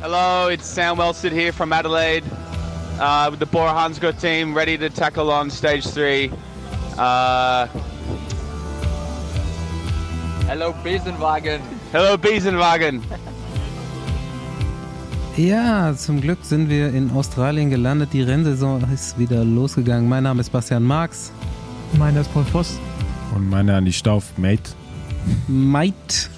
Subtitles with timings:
[0.00, 2.24] Hello, it's Sam Wellstead here from Adelaide
[2.98, 6.30] uh, with the Bora Hansgrohe team ready to tackle on stage three.
[6.98, 7.66] Uh,
[10.46, 11.60] Hello, Besenwagen.
[11.92, 13.02] hello, Biesenwagen.
[15.36, 18.12] Ja, zum Glück sind wir in Australien gelandet.
[18.12, 20.08] Die Rennsaison ist wieder losgegangen.
[20.08, 21.30] Mein Name ist Bastian Marx.
[21.98, 22.78] Meiner ist Paul Voss.
[23.34, 24.72] Und meine an die Stauf, Mate.
[25.46, 26.28] Mate.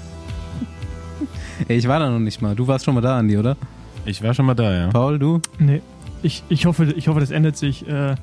[1.69, 2.55] Ich war da noch nicht mal.
[2.55, 3.57] Du warst schon mal da, Andi, oder?
[4.05, 4.89] Ich war schon mal da, ja.
[4.89, 5.41] Paul, du?
[5.59, 5.81] Nee,
[6.23, 8.15] ich, ich, hoffe, ich hoffe, das ändert sich, äh,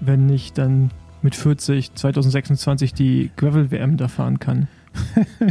[0.00, 0.90] wenn ich dann
[1.22, 4.68] mit 40 2026 die Gravel-WM da fahren kann.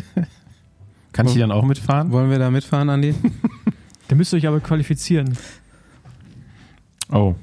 [1.11, 2.11] Kann ich die dann auch mitfahren?
[2.11, 3.13] Wollen wir da mitfahren, Andi?
[4.09, 5.37] Da müsst ihr euch aber qualifizieren.
[7.11, 7.35] Oh,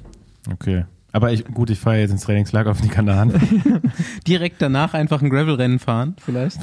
[0.51, 0.87] okay.
[1.15, 3.33] Aber ich, gut, ich fahre jetzt ins Trainingslager auf die Kanaren.
[4.27, 6.59] Direkt danach einfach ein Gravel-Rennen fahren, vielleicht?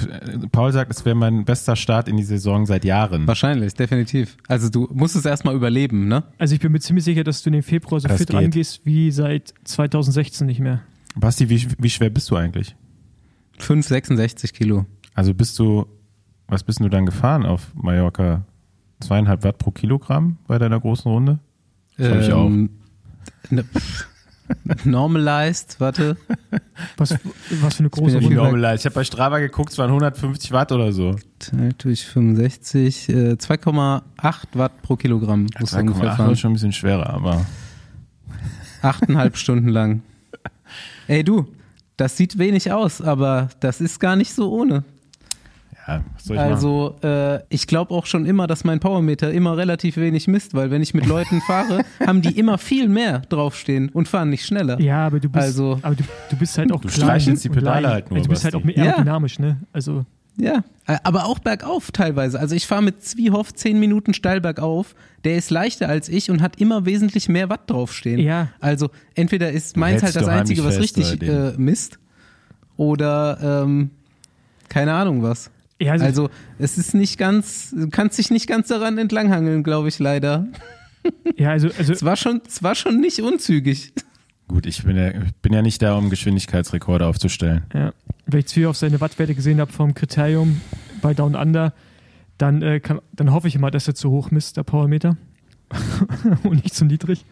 [0.52, 3.26] Paul sagt, es wäre mein bester Start in die Saison seit Jahren.
[3.28, 4.36] Wahrscheinlich, definitiv.
[4.50, 6.26] Also du musst es erstmal überleben, ne?
[6.38, 8.36] Also ich bin mir ziemlich sicher, dass du in den Februar so Das fit geht.
[8.36, 10.82] rangehst wie seit 2016 nicht mehr.
[11.16, 12.76] Basti, wie, wie schwer bist du eigentlich?
[13.60, 14.86] 5, 66 Kilo.
[15.14, 15.86] Also bist du,
[16.50, 18.44] was bist du dann gefahren auf Mallorca?
[19.00, 21.40] Zweieinhalb Watt pro Kilogramm bei deiner großen Runde?
[21.98, 22.48] Das hab ich auch.
[22.48, 22.70] Ähm,
[23.50, 23.64] ne,
[24.84, 26.18] normalized, warte.
[26.98, 27.16] Was,
[27.62, 28.28] was für eine große ja Runde.
[28.28, 28.76] viel- Normal.
[28.76, 31.16] Ich habe bei Strava geguckt, es waren 150 Watt oder so.
[31.40, 34.02] Teilt durch 65, äh, 2,8
[34.54, 36.32] Watt pro Kilogramm musst du ungefähr 2,8 fahren.
[36.34, 37.46] ist schon ein bisschen schwerer, aber
[38.82, 40.02] Achteinhalb Stunden lang.
[41.08, 41.46] Ey du,
[41.98, 44.84] das sieht wenig aus, aber das ist gar nicht so ohne.
[45.88, 46.40] Ja, ich?
[46.40, 50.72] Also äh, ich glaube auch schon immer, dass mein Powermeter immer relativ wenig misst, weil
[50.72, 54.80] wenn ich mit Leuten fahre, haben die immer viel mehr draufstehen und fahren nicht schneller.
[54.80, 57.50] Ja, aber du bist, Also- aber du, du bist halt auch Du klein streichelst die
[57.50, 58.84] und Pedale halt nur, Also du bist halt auch mehr Ja.
[58.86, 59.58] aerodynamisch, ne?
[59.74, 60.06] Also
[60.38, 60.64] Ja,
[61.04, 62.40] aber auch bergauf teilweise.
[62.40, 64.96] Also ich fahre mit Zwiehoff 10 Minuten steil bergauf.
[65.24, 68.20] Der ist leichter als ich und hat immer wesentlich mehr Watt draufstehen.
[68.20, 68.48] Ja.
[68.60, 72.00] Also entweder ist meins halt das Einzige, was richtig äh, misst.
[72.78, 73.92] Oder ähm,
[74.70, 75.52] keine Ahnung was.
[75.82, 79.88] Ja, also, Also es ist nicht ganz, du kannst dich nicht ganz daran entlanghangeln, glaube
[79.90, 80.48] ich leider.
[81.38, 83.94] ja, also, also Es war schon, es war schon nicht unzügig.
[84.48, 87.64] Gut, ich bin, ja, ich bin ja nicht da, um Geschwindigkeitsrekorde aufzustellen.
[87.74, 87.94] Ja.
[88.26, 90.60] Wenn ich Zwie auf seine Wattwerte gesehen habe vom Kriterium
[91.02, 91.74] bei Down Under,
[92.38, 95.16] dann, äh, kann, dann hoffe ich immer, dass er zu hoch misst, der Powermeter.
[96.44, 97.24] Und nicht zu niedrig.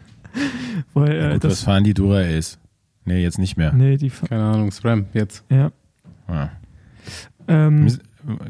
[0.94, 1.62] Weil Ja, äh, gut, was das.
[1.64, 2.58] fahren die Dura Ace?
[3.04, 3.72] Nee, jetzt nicht mehr.
[3.72, 4.10] Nee, die.
[4.10, 5.44] Keine Ahnung, SRAM jetzt.
[5.50, 5.72] Ja.
[6.28, 6.50] Ja.
[7.48, 7.98] Ähm,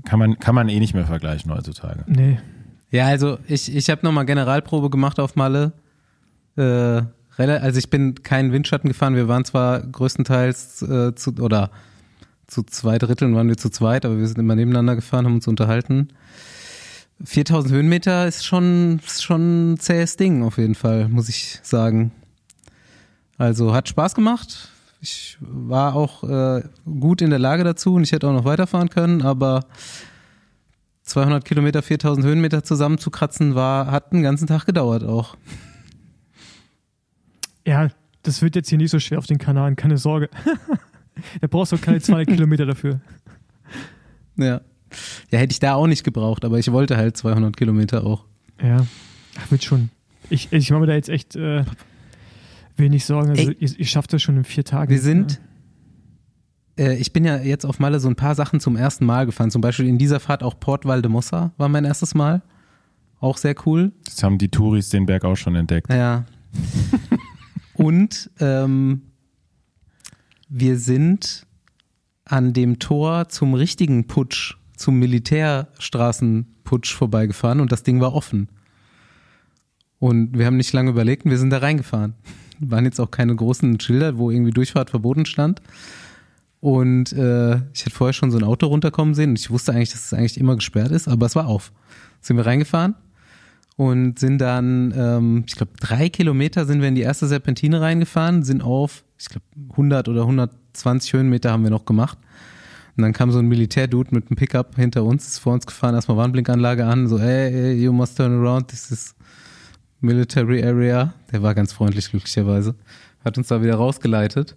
[0.04, 2.04] Kann, man, kann man eh nicht mehr vergleichen heutzutage.
[2.06, 2.38] nee.
[2.92, 5.72] Ja, also ich, ich habe nochmal Generalprobe gemacht auf Malle.
[6.56, 7.02] Äh,
[7.36, 9.14] also ich bin keinen Windschatten gefahren.
[9.14, 11.70] Wir waren zwar größtenteils äh, zu, oder
[12.48, 15.46] zu zwei Dritteln waren wir zu zweit, aber wir sind immer nebeneinander gefahren, haben uns
[15.46, 16.08] unterhalten.
[17.24, 22.12] 4000 Höhenmeter ist schon, ist schon ein zähes Ding auf jeden Fall, muss ich sagen.
[23.38, 24.68] Also hat Spaß gemacht.
[25.02, 28.90] Ich war auch äh, gut in der Lage dazu und ich hätte auch noch weiterfahren
[28.90, 29.64] können, aber
[31.04, 35.36] 200 Kilometer, 4000 Höhenmeter zusammenzukratzen war, hat einen ganzen Tag gedauert auch.
[37.66, 37.88] Ja,
[38.22, 40.28] das wird jetzt hier nicht so schwer auf den Kanaren, keine Sorge.
[41.40, 43.00] da brauchst du keine 200 Kilometer dafür.
[44.36, 44.60] Ja.
[45.30, 48.24] Ja, hätte ich da auch nicht gebraucht, aber ich wollte halt 200 Kilometer auch.
[48.60, 48.86] Ja,
[49.48, 49.90] wird schon.
[50.28, 51.64] Ich, ich mache mir da jetzt echt äh,
[52.80, 53.30] wenig Sorgen.
[53.30, 53.56] Also Ey.
[53.58, 54.90] ihr, ihr schafft das schon in vier Tagen.
[54.90, 55.40] Wir sind,
[56.78, 59.50] äh, ich bin ja jetzt auf Malle so ein paar Sachen zum ersten Mal gefahren.
[59.50, 62.42] Zum Beispiel in dieser Fahrt auch Port Valdemossa war mein erstes Mal.
[63.20, 63.92] Auch sehr cool.
[64.04, 65.92] Das haben die Touris den Berg auch schon entdeckt.
[65.92, 66.24] Ja.
[67.74, 69.02] Und ähm,
[70.48, 71.46] wir sind
[72.24, 78.48] an dem Tor zum richtigen Putsch, zum Militärstraßenputsch vorbeigefahren und das Ding war offen.
[79.98, 82.14] Und wir haben nicht lange überlegt und wir sind da reingefahren.
[82.60, 85.60] Waren jetzt auch keine großen Schilder, wo irgendwie Durchfahrt verboten stand.
[86.60, 89.90] Und äh, ich hatte vorher schon so ein Auto runterkommen sehen und ich wusste eigentlich,
[89.90, 91.72] dass es eigentlich immer gesperrt ist, aber es war auf.
[92.20, 92.94] Sind wir reingefahren
[93.76, 98.42] und sind dann, ähm, ich glaube, drei Kilometer sind wir in die erste Serpentine reingefahren,
[98.42, 102.18] sind auf, ich glaube, 100 oder 120 Höhenmeter haben wir noch gemacht.
[102.94, 105.94] Und dann kam so ein Militärdude mit einem Pickup hinter uns, ist vor uns gefahren,
[105.94, 109.14] erstmal Warnblinkanlage an, so, hey, hey, you must turn around, this is
[110.00, 111.12] military area.
[111.32, 112.74] Der war ganz freundlich, glücklicherweise.
[113.24, 114.56] Hat uns da wieder rausgeleitet.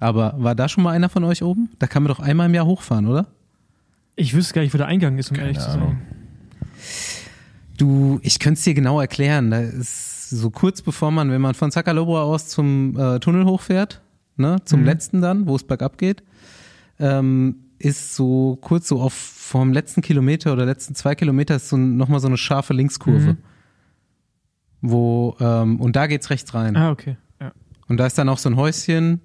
[0.00, 1.70] Aber war da schon mal einer von euch oben?
[1.78, 3.26] Da kann man doch einmal im Jahr hochfahren, oder?
[4.16, 5.96] Ich wüsste gar nicht, wo der Eingang ist, um Keine ehrlich zu Ahnung.
[5.98, 6.74] sein.
[7.76, 9.50] Du, ich könnte es dir genau erklären.
[9.50, 14.00] Da ist so kurz bevor man, wenn man von Zacalobra aus zum äh, Tunnel hochfährt,
[14.36, 14.86] ne, zum Mhm.
[14.86, 16.22] letzten dann, wo es bergab geht,
[17.00, 21.76] ähm, ist so kurz so auf vom letzten Kilometer oder letzten zwei Kilometer ist so
[21.76, 23.32] nochmal so eine scharfe Linkskurve.
[23.32, 23.38] Mhm.
[24.90, 26.76] Wo, ähm, und da geht's rechts rein.
[26.76, 27.16] Ah, okay.
[27.40, 27.52] Ja,
[27.88, 29.20] Und da ist dann auch so ein Häuschen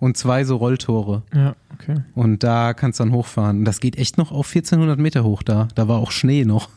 [0.00, 1.22] und zwei so Rolltore.
[1.34, 1.96] ja okay.
[2.14, 3.58] Und da kannst du dann hochfahren.
[3.60, 5.68] Und das geht echt noch auf 1400 Meter hoch da.
[5.74, 6.68] Da war auch Schnee noch.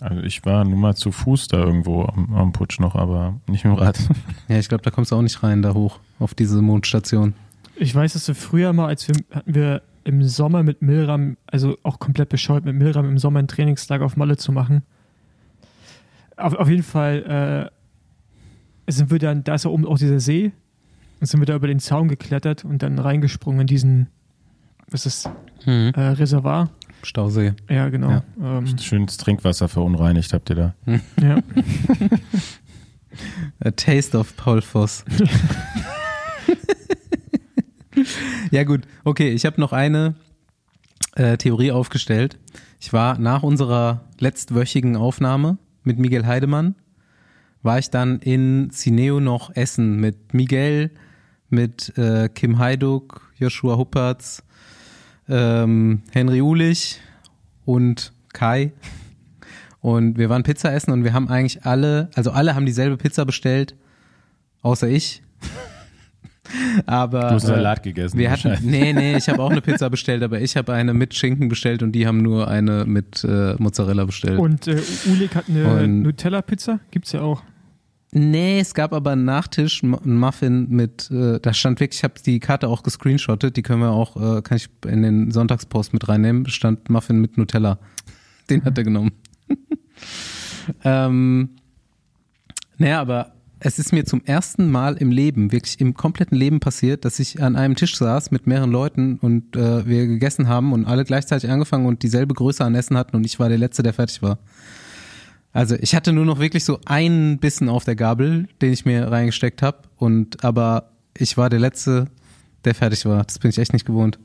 [0.00, 3.64] Also ich war nur mal zu Fuß da irgendwo am, am Putsch noch, aber nicht
[3.64, 3.98] mit dem Rad.
[4.48, 7.34] Ja, ich glaube, da kommst du auch nicht rein, da hoch, auf diese Mondstation.
[7.76, 11.76] Ich weiß, dass wir früher mal, als wir hatten wir im Sommer mit Milram, also
[11.82, 14.82] auch komplett bescheuert, mit Milram im Sommer ein Trainingslager auf Malle zu machen.
[16.36, 17.70] Auf, auf jeden Fall
[18.86, 20.52] äh, sind wir dann, da ist ja oben auch dieser See,
[21.20, 24.08] und sind wir da über den Zaun geklettert und dann reingesprungen in diesen,
[24.90, 25.32] was ist das,
[25.64, 25.92] Hm.
[25.94, 26.70] äh, Reservoir.
[27.02, 27.54] Stausee.
[27.68, 28.10] Ja, genau.
[28.10, 28.22] Ja.
[28.58, 30.74] Ähm, Schönes Trinkwasser verunreinigt habt ihr da.
[31.20, 31.38] ja.
[33.64, 35.04] A taste of Paul Voss.
[38.50, 40.14] ja gut, okay, ich habe noch eine
[41.14, 42.38] äh, Theorie aufgestellt.
[42.80, 45.56] Ich war nach unserer letztwöchigen Aufnahme
[45.86, 46.74] mit Miguel Heidemann,
[47.62, 50.90] war ich dann in Cineo noch essen mit Miguel,
[51.48, 54.42] mit äh, Kim Heiduk, Joshua Huppertz,
[55.28, 57.00] ähm, Henry Ulich
[57.64, 58.72] und Kai.
[59.80, 63.24] Und wir waren Pizza essen und wir haben eigentlich alle, also alle haben dieselbe Pizza
[63.24, 63.76] bestellt,
[64.62, 65.22] außer ich.
[66.86, 68.18] Aber Du hast äh, Salat gegessen.
[68.18, 71.14] wir hatten, nee, nee, ich habe auch eine Pizza bestellt, aber ich habe eine mit
[71.14, 74.38] Schinken bestellt und die haben nur eine mit äh, Mozzarella bestellt.
[74.38, 77.42] Und äh, Ulik hat eine Nutella-Pizza, gibt's ja auch.
[78.12, 82.14] Nee, es gab aber einen Nachtisch, einen Muffin mit, äh, da stand wirklich, ich habe
[82.24, 86.08] die Karte auch gescreenshottet, die können wir auch, äh, kann ich in den Sonntagspost mit
[86.08, 87.78] reinnehmen, stand Muffin mit Nutella.
[88.48, 89.12] Den hat er genommen.
[90.84, 91.50] ähm,
[92.78, 97.04] naja, aber es ist mir zum ersten Mal im Leben, wirklich im kompletten Leben passiert,
[97.04, 100.84] dass ich an einem Tisch saß mit mehreren Leuten und äh, wir gegessen haben und
[100.84, 103.94] alle gleichzeitig angefangen und dieselbe Größe an Essen hatten und ich war der Letzte, der
[103.94, 104.38] fertig war.
[105.52, 109.10] Also ich hatte nur noch wirklich so einen Bissen auf der Gabel, den ich mir
[109.10, 112.08] reingesteckt habe und aber ich war der Letzte,
[112.66, 113.24] der fertig war.
[113.24, 114.18] Das bin ich echt nicht gewohnt.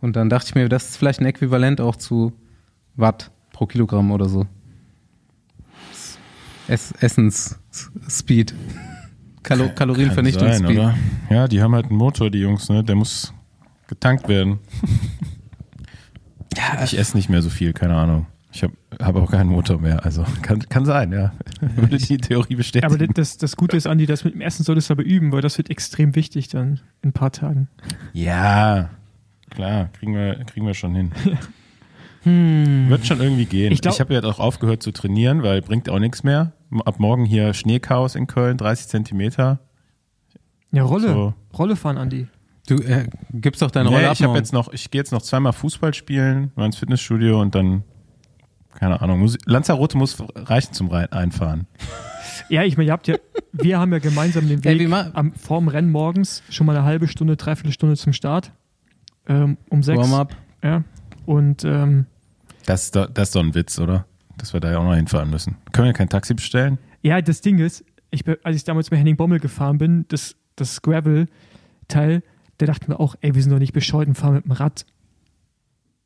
[0.00, 2.32] Und dann dachte ich mir, das ist vielleicht ein Äquivalent auch zu
[2.96, 4.46] Watt pro Kilogramm oder so.
[6.68, 8.54] Ess Essensspeed.
[9.42, 10.66] Kalo Kann Kalorienvernichtungsspeed.
[10.66, 10.94] sein, oder?
[11.30, 12.84] Ja, die haben halt einen Motor, die Jungs, ne?
[12.84, 13.32] Der muss
[13.86, 14.58] getankt werden.
[16.56, 18.26] Ja, Ich esse nicht mehr so viel, keine Ahnung.
[18.52, 21.32] Ich habe hab auch keinen Motor mehr, also kann, kann sein, ja.
[21.76, 22.92] Würde die Theorie bestätigen.
[22.92, 25.42] Aber das, das Gute ist, Andi, das mit dem Essen solltest du aber üben, weil
[25.42, 27.68] das wird extrem wichtig dann in ein paar Tagen.
[28.14, 28.90] ja,
[29.50, 31.12] klar, kriegen wir, kriegen wir schon hin.
[32.28, 32.88] Hm.
[32.90, 33.72] Wird schon irgendwie gehen.
[33.72, 36.52] Ich Ich, habe jetzt auch aufgehört zu trainieren, weil bringt auch nichts mehr.
[36.84, 39.60] Ab morgen hier Schneechaos in Köln, 30 Zentimeter.
[40.70, 41.08] Ja, Rolle.
[41.08, 41.34] So.
[41.56, 42.26] Rolle fahren, Andi.
[42.68, 44.12] Du äh, gibst doch deine Nee, Rolle ab.
[44.14, 44.38] ich habe morgen.
[44.38, 47.82] jetzt noch, ich gehe jetzt noch zweimal Fußball spielen, mal ins Fitnessstudio und dann,
[48.74, 51.66] keine Ahnung, muss, Lanzarote muss reichen zum einfahren.
[52.50, 53.16] Ja, ich meine, ihr habt ja,
[53.52, 56.76] wir haben ja gemeinsam den Ey, Weg wie ma- am, vorm Rennen morgens schon mal
[56.76, 58.52] eine halbe Stunde, dreiviertel Stunde zum Start.
[59.28, 59.98] Ähm, um sechs.
[59.98, 60.34] Warm-up.
[60.62, 60.84] Ja.
[61.26, 62.06] Und ähm,
[62.68, 64.06] Das, ist doch- das ist doch ein Witz, oder?
[64.36, 65.56] Dass wir da ja auch noch hinfahren müssen.
[65.72, 66.78] Können wir kein Taxi bestellen?
[67.02, 70.82] ja, das Ding ist, ich, als ich damals mit Henning Bommel gefahren bin, das, das
[70.82, 72.22] Gravel-Teil,
[72.60, 74.84] der dachte mir auch, ey, wir sind doch nicht bescheuert und fahren mit dem Rad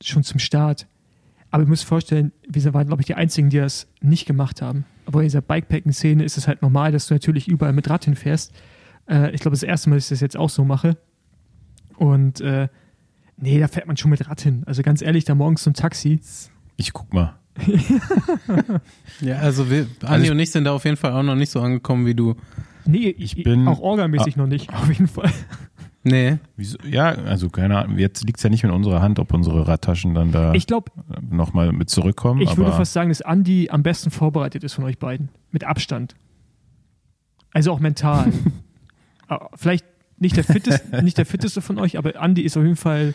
[0.02, 0.86] schon zum Start.
[1.50, 4.84] Aber ihr müsst vorstellen, wir waren, glaube ich, die Einzigen, die das nicht gemacht haben.
[5.06, 8.52] Aber in dieser Bikepacking-Szene ist es halt normal, dass du natürlich überall mit Rad hinfährst.
[9.08, 10.96] Äh, ich glaube, das erste Mal, dass ich das jetzt auch so mache.
[11.96, 12.68] Und äh,
[13.42, 14.62] nee, da fährt man schon mit Rad hin.
[14.66, 16.20] Also ganz ehrlich, da morgens zum Taxi.
[16.76, 17.34] Ich guck mal.
[19.20, 21.50] Ja, also wir, Andi ich- und ich sind da auf jeden Fall auch noch nicht
[21.50, 22.34] so angekommen wie du.
[22.84, 25.30] Nee, Ich bin- auch orgamäßig noch nicht, auf jeden Fall.
[26.04, 26.38] Nee.
[26.56, 26.78] Wieso?
[26.84, 27.96] Ja, also keine Ahnung.
[27.98, 30.90] Jetzt liegt es ja nicht in unserer Hand, ob unsere Radtaschen dann da Ich glaube,
[31.30, 32.40] nochmal mit zurückkommen.
[32.40, 35.28] ich aber würde fast sagen, dass Andi am besten vorbereitet ist von euch beiden.
[35.52, 36.16] Mit Abstand.
[37.52, 38.32] Also auch mental.
[39.28, 39.84] Aber Vielleicht
[40.18, 43.14] nicht der, fitteste, nicht der fitteste von euch, aber Andi ist auf jeden Fall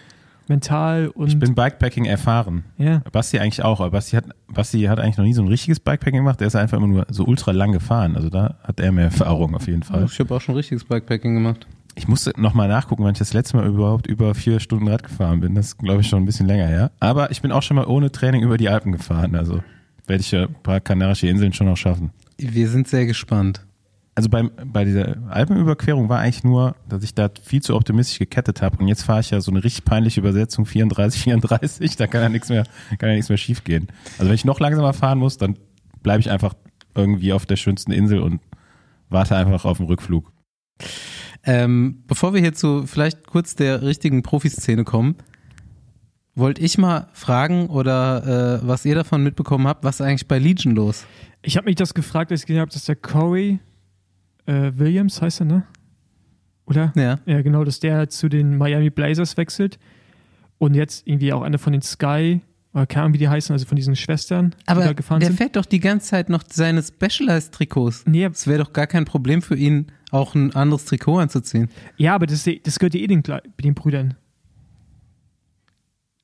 [0.49, 2.63] mental und ich bin Bikepacking erfahren.
[2.77, 3.01] ja.
[3.11, 6.19] Basti eigentlich auch, aber Basti hat, Basti hat eigentlich noch nie so ein richtiges Bikepacking
[6.19, 6.39] gemacht.
[6.39, 8.15] Der ist einfach immer nur so ultra lang gefahren.
[8.15, 10.05] Also da hat er mehr Erfahrung auf jeden Fall.
[10.05, 11.67] Ich habe auch schon richtiges Bikepacking gemacht.
[11.95, 15.39] Ich musste nochmal nachgucken, wann ich das letzte Mal überhaupt über vier Stunden Rad gefahren
[15.39, 15.55] bin.
[15.55, 16.91] Das ist, glaube ich, schon ein bisschen länger her.
[16.99, 19.35] Aber ich bin auch schon mal ohne Training über die Alpen gefahren.
[19.35, 19.63] Also
[20.05, 22.11] werde ich ja ein paar kanarische Inseln schon noch schaffen.
[22.37, 23.65] Wir sind sehr gespannt.
[24.17, 28.63] Also beim, bei dieser Alpenüberquerung war eigentlich nur, dass ich da viel zu optimistisch gekettet
[28.63, 28.75] habe.
[28.79, 31.97] Und jetzt fahre ich ja so eine richtig peinliche Übersetzung 34, 34.
[31.97, 32.63] Da kann ja nichts mehr,
[32.97, 33.89] kann ja nichts mehr schief gehen.
[34.17, 35.55] Also wenn ich noch langsamer fahren muss, dann
[36.01, 36.55] bleibe ich einfach
[36.95, 38.41] irgendwie auf der schönsten Insel und
[39.09, 40.31] warte einfach auf den Rückflug.
[41.43, 45.17] Ähm, bevor wir hier zu vielleicht kurz der richtigen Profiszene kommen,
[46.33, 50.39] wollte ich mal fragen oder äh, was ihr davon mitbekommen habt, was ist eigentlich bei
[50.39, 51.05] Legion los?
[51.43, 53.59] Ich habe mich das gefragt, als ich gesehen habe, dass der Corey
[54.47, 55.63] äh, Williams heißt er, ne?
[56.65, 56.91] Oder?
[56.95, 57.19] Ja.
[57.25, 59.77] Ja, genau, dass der zu den Miami Blazers wechselt
[60.57, 62.41] und jetzt irgendwie auch einer von den Sky,
[62.73, 65.29] oder keine Ahnung, wie die heißen, also von diesen Schwestern, die Aber da gefahren der
[65.29, 65.37] sind.
[65.37, 68.03] fährt doch die ganze Zeit noch seine Specialized-Trikots.
[68.05, 71.69] Nee, Es wäre doch gar kein Problem für ihn, auch ein anderes Trikot anzuziehen.
[71.95, 73.23] ja, aber das, das gehört ja eh den,
[73.63, 74.15] den Brüdern.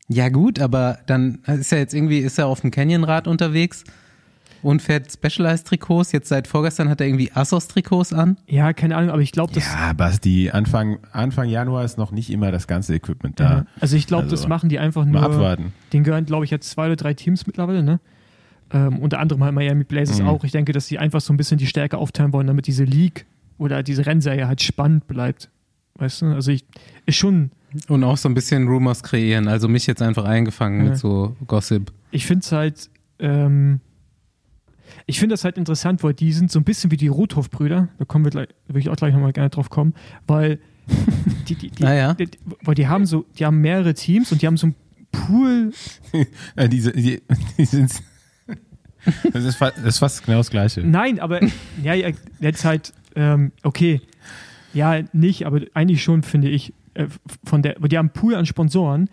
[0.10, 3.84] Ja gut, aber dann ist er jetzt irgendwie, ist er auf dem Canyonrad unterwegs
[4.64, 6.12] und fährt Specialized-Trikots.
[6.14, 8.38] Jetzt seit vorgestern hat er irgendwie Assos-Trikots an.
[8.48, 9.66] Ja, keine Ahnung, aber ich glaube, das.
[9.66, 13.44] Ja, Basti, Anfang, Anfang Januar ist noch nicht immer das ganze Equipment da.
[13.52, 13.66] Ja.
[13.80, 15.24] Also ich glaube, das Also, machen die einfach Mal nur.
[15.24, 15.74] abwarten.
[15.92, 18.00] Den gehören, glaube ich, jetzt zwei oder drei Teams mittlerweile, ne?
[18.72, 20.28] Ähm, unter anderem halt Miami Blazers Mhm.
[20.30, 20.44] auch.
[20.44, 23.26] Ich denke, dass sie einfach so ein bisschen die Stärke aufteilen wollen, damit diese League
[23.60, 25.50] oder diese Rennserie halt spannend bleibt.
[25.96, 26.28] Weißt du?
[26.34, 26.66] Also ich
[27.06, 27.52] ist schon,
[27.88, 29.48] Und auch so ein bisschen Rumors kreieren.
[29.48, 30.90] Also mich jetzt einfach eingefangen Ja.
[30.92, 31.92] mit so Gossip.
[32.12, 32.90] ich finde es halt,
[33.20, 33.80] ähm,
[35.06, 37.90] ich finde das halt interessant, weil die sind so ein bisschen wie die Rothoff-Brüder.
[37.98, 39.94] Da kommen wir gleich, würde ich auch gleich nochmal gerne drauf kommen,
[40.28, 40.60] weil
[41.48, 42.14] die, die, die, Ah ja.
[42.14, 42.30] die,
[42.64, 44.76] weil die haben so, die haben mehrere Teams und die haben so ein
[45.12, 45.72] Pool
[46.56, 47.22] Äh, diese, die,
[47.58, 47.92] die sind,
[49.32, 50.82] das, ist, fa- das ist fast genau das Gleiche.
[50.82, 51.42] Nein, aber
[51.84, 52.10] ja, ja,
[52.40, 54.02] jetzt halt, ähm, okay.
[54.74, 57.08] Ja, nicht, aber eigentlich schon, finde ich, äh,
[57.44, 59.10] von der, die haben einen Pool an Sponsoren,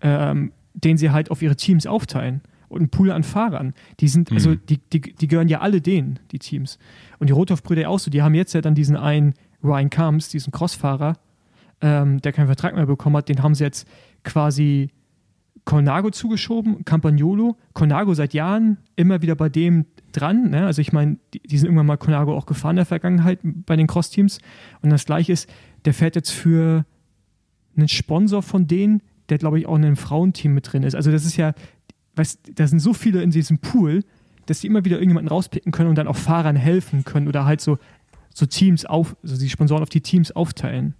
[0.00, 2.40] ähm, den sie halt auf ihre Teams aufteilen.
[2.68, 3.72] Und einen Pool an Fahrern.
[4.00, 4.60] Die sind, also Mhm.
[4.68, 6.78] die, die, die gehören ja alle denen, die Teams.
[7.18, 9.34] Und die Rothoff-Brüder auch so, die haben jetzt ja dann diesen einen
[9.64, 11.16] Ryan Combs, diesen Crossfahrer,
[11.80, 13.88] ähm, der keinen Vertrag mehr bekommen hat, den haben sie jetzt
[14.24, 14.90] quasi
[15.64, 17.56] Colnago zugeschoben, Campagnolo.
[17.74, 20.50] Colnago seit Jahren immer wieder bei dem dran.
[20.50, 20.64] Ne?
[20.64, 23.76] Also ich meine, die, die sind irgendwann mal Colnago auch gefahren in der Vergangenheit bei
[23.76, 24.38] den Cross-Teams.
[24.80, 25.48] Und das gleiche ist,
[25.84, 26.86] der fährt jetzt für
[27.76, 30.94] einen Sponsor von denen, der glaube ich auch in einem Frauenteam mit drin ist.
[30.94, 31.52] Also das ist ja,
[32.18, 34.04] weißt, da sind so viele in diesem Pool,
[34.46, 37.60] dass die immer wieder irgendjemanden rauspicken können und dann auch Fahrern helfen können oder halt
[37.60, 37.78] so,
[38.34, 40.94] so Teams auf, also die Sponsoren auf die Teams aufteilen.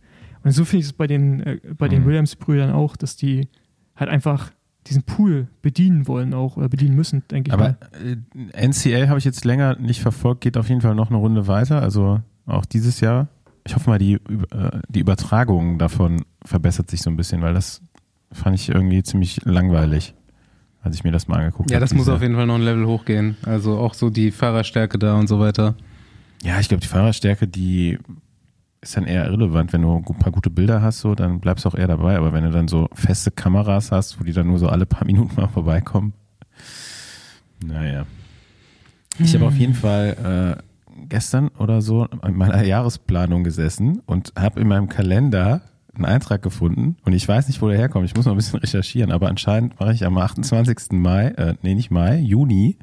[0.45, 2.07] Und so finde ich es bei den, äh, bei den Mhm.
[2.07, 3.49] Williams-Brüdern auch, dass die
[3.97, 4.51] halt einfach
[4.87, 7.77] diesen Pool bedienen wollen auch oder bedienen müssen, denke ich Aber mal.
[8.55, 11.47] äh, NCL habe ich jetzt länger nicht verfolgt, geht auf jeden Fall noch eine Runde
[11.47, 13.29] weiter, also auch dieses Jahr.
[13.67, 14.21] Ich hoffe mal, die, äh,
[14.89, 17.83] die Übertragung davon verbessert sich so ein bisschen, weil das
[18.33, 20.15] fand ich irgendwie ziemlich langweilig,
[20.83, 21.85] als ich mir das mal angeguckt Ja, habe.
[21.85, 23.37] das muss auf jeden Fall noch ein Level hochgehen.
[23.45, 25.75] Also auch so die Fahrerstärke da und so weiter.
[26.43, 27.99] Ja, ich glaube, die Fahrerstärke, die
[28.81, 29.73] ist dann eher irrelevant.
[29.73, 32.17] Wenn du ein paar gute Bilder hast, so, dann bleibst du auch eher dabei.
[32.17, 35.05] Aber wenn du dann so feste Kameras hast, wo die dann nur so alle paar
[35.07, 36.13] Minuten mal vorbeikommen,
[37.65, 38.07] naja.
[39.19, 44.61] Ich habe auf jeden Fall äh, gestern oder so in meiner Jahresplanung gesessen und habe
[44.61, 45.63] in meinem Kalender
[45.99, 48.07] einen Eintrag gefunden und ich weiß nicht, wo der herkommt.
[48.07, 50.93] Ich muss noch ein bisschen recherchieren, aber anscheinend mache ich am 28.
[50.93, 52.77] Mai, äh, nee, nicht Mai, Juni,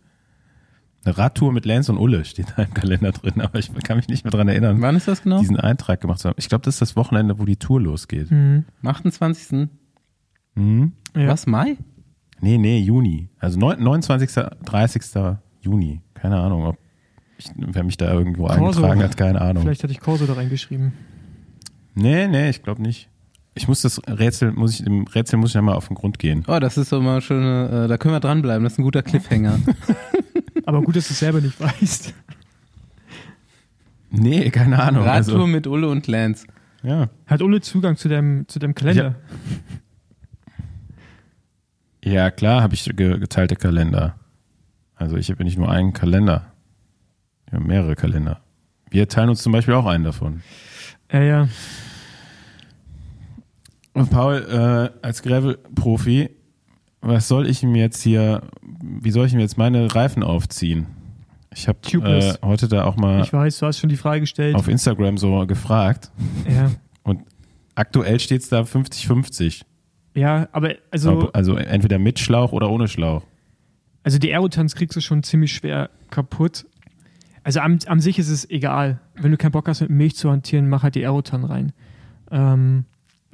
[1.03, 4.07] eine Radtour mit Lance und Ulle steht da im Kalender drin, aber ich kann mich
[4.07, 5.39] nicht mehr dran erinnern, Wann ist das genau?
[5.39, 6.35] diesen Eintrag gemacht zu haben.
[6.39, 8.31] Ich glaube, das ist das Wochenende, wo die Tour losgeht.
[8.31, 8.65] Mhm.
[8.81, 9.67] Am 28.
[10.55, 10.93] Mhm.
[11.15, 11.27] Ja.
[11.27, 11.77] Was, Mai?
[12.41, 13.29] Nee, nee, Juni.
[13.39, 14.29] Also neun- 29.,
[14.65, 15.37] 30.
[15.61, 16.01] Juni.
[16.13, 16.77] Keine Ahnung, ob
[17.37, 18.61] ich, wer mich da irgendwo Corso.
[18.83, 19.63] eingetragen hat, keine Ahnung.
[19.63, 20.93] Vielleicht hatte ich Corso da reingeschrieben.
[21.95, 23.09] Nee, nee, ich glaube nicht.
[23.57, 26.19] Ich muss das Rätsel, muss ich, dem Rätsel muss ich ja mal auf den Grund
[26.19, 26.43] gehen.
[26.47, 28.63] Oh, das ist so mal schöne, äh, da können wir dranbleiben.
[28.65, 29.59] Das ist ein guter Cliffhanger.
[30.65, 32.13] Aber gut, dass du es selber nicht weißt.
[34.09, 35.03] Nee, keine Ahnung.
[35.03, 36.45] Radtour Also, mit Ulle und Lance.
[36.83, 37.09] ja.
[37.27, 39.15] Hat Ulle Zugang zu deinem, zu deinem Kalender?
[42.03, 44.15] ja, klar habe ich ge geteilte Kalender.
[44.95, 46.51] Also ich habe nicht nur einen Kalender.
[47.47, 48.41] Ich habe mehrere Kalender.
[48.89, 50.41] Wir teilen uns zum Beispiel auch einen davon.
[51.11, 51.47] Ja, ja.
[53.95, 56.29] Und Paul, äh, als Gravel-Profi,
[57.01, 60.87] was soll ich ihm jetzt hier, wie soll ich ihm jetzt meine Reifen aufziehen?
[61.53, 64.55] Ich habe äh, heute da auch mal Ich weiß, du hast schon die Frage gestellt.
[64.55, 66.11] auf Instagram so gefragt.
[66.47, 66.71] Ja.
[67.77, 69.63] Aktuell steht es da 50-50.
[70.13, 73.23] ja, aber also, also entweder mit Schlauch oder ohne Schlauch.
[74.03, 76.65] also die Aerotanz kriegst du schon ziemlich schwer kaputt.
[77.43, 78.99] Also am, am sich ist es egal.
[79.15, 81.73] Wenn du keinen Bock hast, mit Milch zu hantieren, mach halt die Aerotan rein.
[82.31, 82.85] Ähm,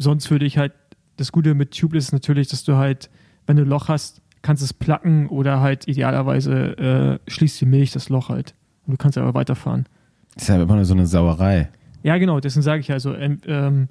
[0.01, 0.73] sonst würde ich halt,
[1.17, 3.09] das Gute mit Tubeless ist natürlich, dass du halt,
[3.45, 7.91] wenn du ein Loch hast, kannst es placken oder halt idealerweise äh, schließt die Milch
[7.91, 8.55] das Loch halt.
[8.85, 9.85] Und du kannst aber weiterfahren.
[10.35, 11.69] Ist ja immer nur so eine Sauerei.
[12.03, 13.87] Ja, genau, deswegen sage ich also, ähm, ähm,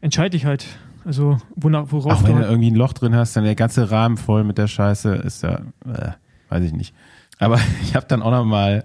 [0.00, 0.66] entscheide dich halt.
[1.04, 3.90] Also, wonach, worauf Auch wenn du halt, irgendwie ein Loch drin hast, dann der ganze
[3.90, 6.12] Rahmen voll mit der Scheiße, ist ja, äh,
[6.48, 6.94] weiß ich nicht.
[7.38, 8.84] Aber ich habe dann auch noch mal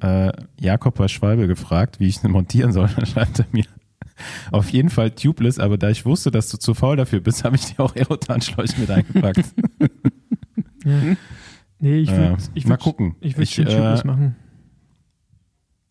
[0.00, 2.88] äh, Jakob bei Schwalbe gefragt, wie ich es montieren soll.
[2.96, 3.64] Dann schreibt er mir,
[4.50, 7.56] Auf jeden Fall tubeless, aber da ich wusste, dass du zu faul dafür bist, habe
[7.56, 9.44] ich dir auch Aerotan-Schläuche mit eingepackt.
[10.84, 11.16] Ja.
[11.78, 13.16] Nee, ich würde ich mal würd, gucken.
[13.20, 14.36] Ich würde Ich, schon Tubeless äh, machen.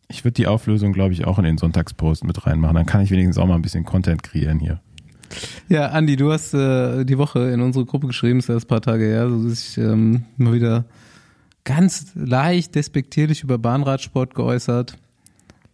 [0.08, 2.76] Ich würde die Auflösung, glaube ich, auch in den Sonntagspost mit reinmachen.
[2.76, 4.82] Dann kann ich wenigstens auch mal ein bisschen Content kreieren hier.
[5.68, 8.82] Ja, Andi, du hast äh, die Woche in unsere Gruppe geschrieben, ist erst ein paar
[8.82, 10.86] Tage her, so sich ähm, mal wieder
[11.64, 14.98] ganz leicht despektierlich über Bahnradsport geäußert.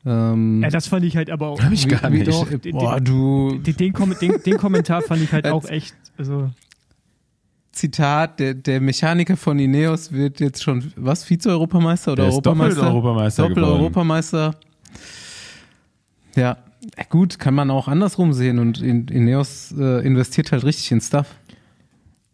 [0.06, 1.62] Ähm, Ja, das fand ich halt aber auch.
[1.62, 2.28] Hab ich gar nicht.
[2.28, 5.96] Doch, Den- boah, den- du, Den, den, den, den Kommentar fand ich halt auch echt.
[6.18, 6.50] Also,
[7.72, 12.82] Zitat, der, der Mechaniker von Ineos wird jetzt schon, was, Vize-Europameister oder Der ist Europameister?
[12.82, 13.48] Doppel-Europameister.
[13.48, 14.56] Doppel-Europameister.
[16.36, 16.58] Ja,
[17.10, 21.28] gut, kann man auch andersrum sehen und In- Ineos äh, investiert halt richtig in Stuff.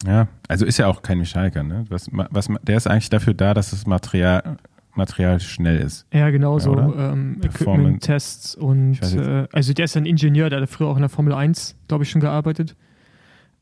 [0.06, 1.86] Ja, also ist ja auch kein Mechaniker, ne?
[1.90, 4.58] Was, was, der ist eigentlich dafür da, dass das Material,
[4.98, 6.06] Material schnell ist.
[6.14, 6.72] ja, genau so.
[6.72, 7.12] oder?
[7.14, 7.40] ähm.
[7.44, 8.94] Equipment-Tests und.
[8.94, 11.76] Ich Äh, also, der ist ein Ingenieur, der hat früher auch in der Formel 1,
[11.88, 12.76] glaube ich, schon gearbeitet.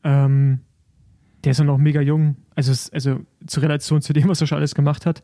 [0.04, 0.60] Ähm,
[1.44, 2.36] der ist ja noch mega jung.
[2.56, 5.20] Also, also zur Relation zu dem, was er schon alles gemacht hat.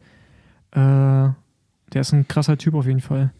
[0.71, 3.31] Äh, der ist ein krasser Typ auf jeden Fall.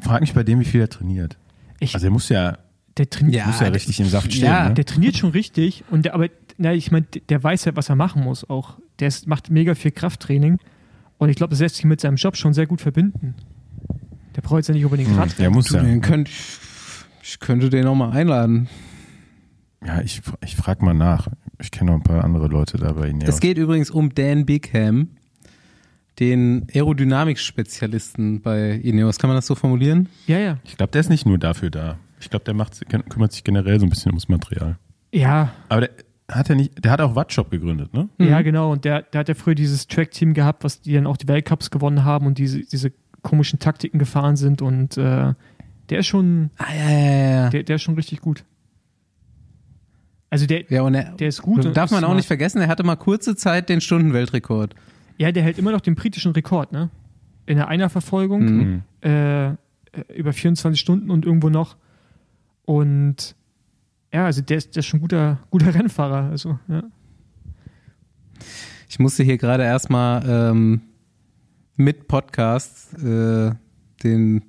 [0.00, 1.38] Frag mich bei dem, wie viel er trainiert.
[1.78, 2.58] Ich, Also er muss ja,
[2.96, 3.46] der trainiert.
[3.46, 4.46] muss ja der- richtig im Saft stehen.
[4.46, 4.74] ja, ne?
[4.74, 6.26] Der trainiert schon richtig und der, aber
[6.58, 8.78] na, ich meine, der weiß ja, was er machen muss auch.
[8.98, 10.58] Der ist, macht mega viel Krafttraining
[11.22, 13.34] und ich glaube, das lässt sich mit seinem Job schon sehr gut verbinden.
[14.34, 15.38] Der braucht jetzt ja nicht unbedingt Hm, Rad.
[15.38, 15.82] Der muss Du, ja.
[15.82, 16.28] den könnt,
[17.22, 18.68] ich könnte den auch mal einladen.
[19.86, 21.28] Ja, ich, ich frag mal nach.
[21.60, 23.28] Ich kenne noch ein paar andere Leute da bei Ineos.
[23.28, 25.10] Es geht übrigens um Dan Bigham,
[26.18, 29.18] den Aerodynamik-Spezialisten bei Ineos.
[29.18, 30.08] Kann man das so formulieren?
[30.26, 30.58] Ja, ja.
[30.64, 31.98] Ich glaube, der ist nicht nur dafür da.
[32.20, 34.76] Ich glaube, der macht, kümmert sich generell so ein bisschen ums Material.
[35.12, 35.90] Ja, Aber der
[36.34, 38.08] hat ja nicht, der hat auch Wattshop gegründet, ne?
[38.18, 38.26] Mhm.
[38.28, 38.72] ja, genau.
[38.72, 41.70] Und der, der hat ja früher dieses Track-Team gehabt, was die dann auch die Weltcups
[41.70, 45.34] gewonnen haben und diese, diese komischen Taktiken gefahren sind und äh,
[45.90, 47.50] der ist schon, Ah, ja, ja, ja.
[47.50, 48.44] der, der ist schon richtig gut.
[50.30, 51.64] Also der, ja und er, der ist gut.
[51.66, 52.16] und darf man auch smart.
[52.16, 54.74] nicht vergessen, er hatte mal kurze Zeit den Stundenweltrekord.
[55.18, 56.90] Ja, der hält immer noch den britischen Rekord, ne?
[57.44, 58.44] In der Einerverfolgung.
[58.44, 58.82] Mhm.
[59.02, 59.54] äh, äh,
[60.14, 61.76] über 24 Stunden und irgendwo noch.
[62.64, 63.34] Und
[64.12, 66.30] ja, also der ist, der ist schon ein guter, guter Rennfahrer.
[66.30, 66.82] Also, ja.
[68.88, 70.82] Ich musste hier gerade erstmal ähm,
[71.76, 73.52] mit Podcast äh,
[74.02, 74.44] den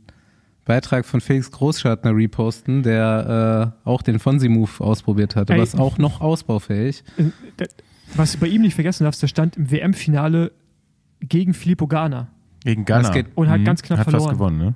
[0.65, 5.59] Beitrag von Felix Großschartner reposten, der äh, auch den Fonsi-Move ausprobiert hatte, Ey.
[5.61, 7.03] was auch noch ausbaufähig.
[7.17, 7.65] Äh,
[8.15, 10.51] Was du bei ihm nicht vergessen darfst, der stand im WM-Finale
[11.21, 12.27] gegen Filippo Garner.
[12.63, 13.11] Gegen Ghana.
[13.35, 13.65] Und hat Mhm.
[13.65, 14.23] ganz knapp hat verloren.
[14.23, 14.75] fast gewonnen, ne?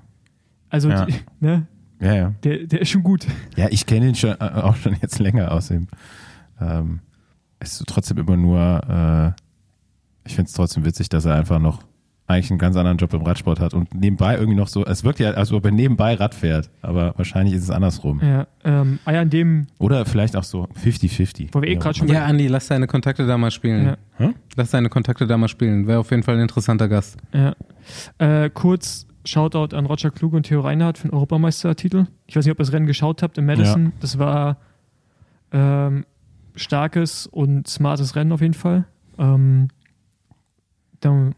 [0.69, 1.05] Also, Ja.
[1.05, 1.67] die, ne,
[1.99, 2.33] Ja, ja.
[2.43, 3.25] der, der ist schon gut.
[3.55, 5.87] Ja, ich kenne ihn schon, äh, auch schon jetzt länger aus dem.
[6.61, 6.99] Ähm,
[7.59, 9.41] es ist trotzdem immer nur, äh,
[10.27, 11.81] ich finde es trotzdem witzig, dass er einfach noch
[12.29, 15.19] eigentlich einen ganz anderen Job im Radsport hat und nebenbei irgendwie noch so, es wirkt
[15.19, 18.19] ja, als ob er nebenbei Rad fährt, aber wahrscheinlich ist es andersrum.
[18.21, 21.47] Ja, ähm, ah ja, in dem, Oder vielleicht auch so 50-50.
[21.53, 23.85] Wo wir eh Ja, grad schon- Ja, Andi, lass deine Kontakte da mal spielen.
[23.85, 23.97] Ja.
[24.17, 24.35] Hm?
[24.57, 25.87] Lass deine Kontakte da mal spielen.
[25.87, 27.15] Wäre auf jeden Fall ein interessanter Gast.
[27.33, 27.55] ja.
[28.17, 32.07] Äh, kurz Shoutout an Roger Kluge und Theo Reinhardt für den Europameistertitel.
[32.25, 33.93] Ich weiß nicht, ob ihr das Rennen geschaut habt in Madison.
[33.99, 34.57] Das war
[35.51, 36.05] ähm,
[36.55, 38.85] starkes und smartes Rennen auf jeden Fall.
[39.17, 39.69] Ähm,
[40.99, 41.35] dann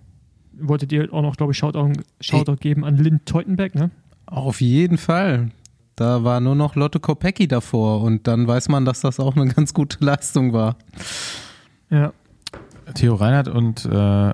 [0.54, 3.92] wolltet ihr auch noch, glaube ich, Shoutout, Shoutout geben an Lynn Teutenberg, ne?
[4.26, 5.52] Auf jeden Fall.
[5.96, 9.48] Da war nur noch Lotte Kopecki davor und dann weiß man, dass das auch eine
[9.54, 10.78] ganz gute Leistung war.
[11.90, 12.14] Ja.
[12.94, 14.34] Theo Reinhardt und äh,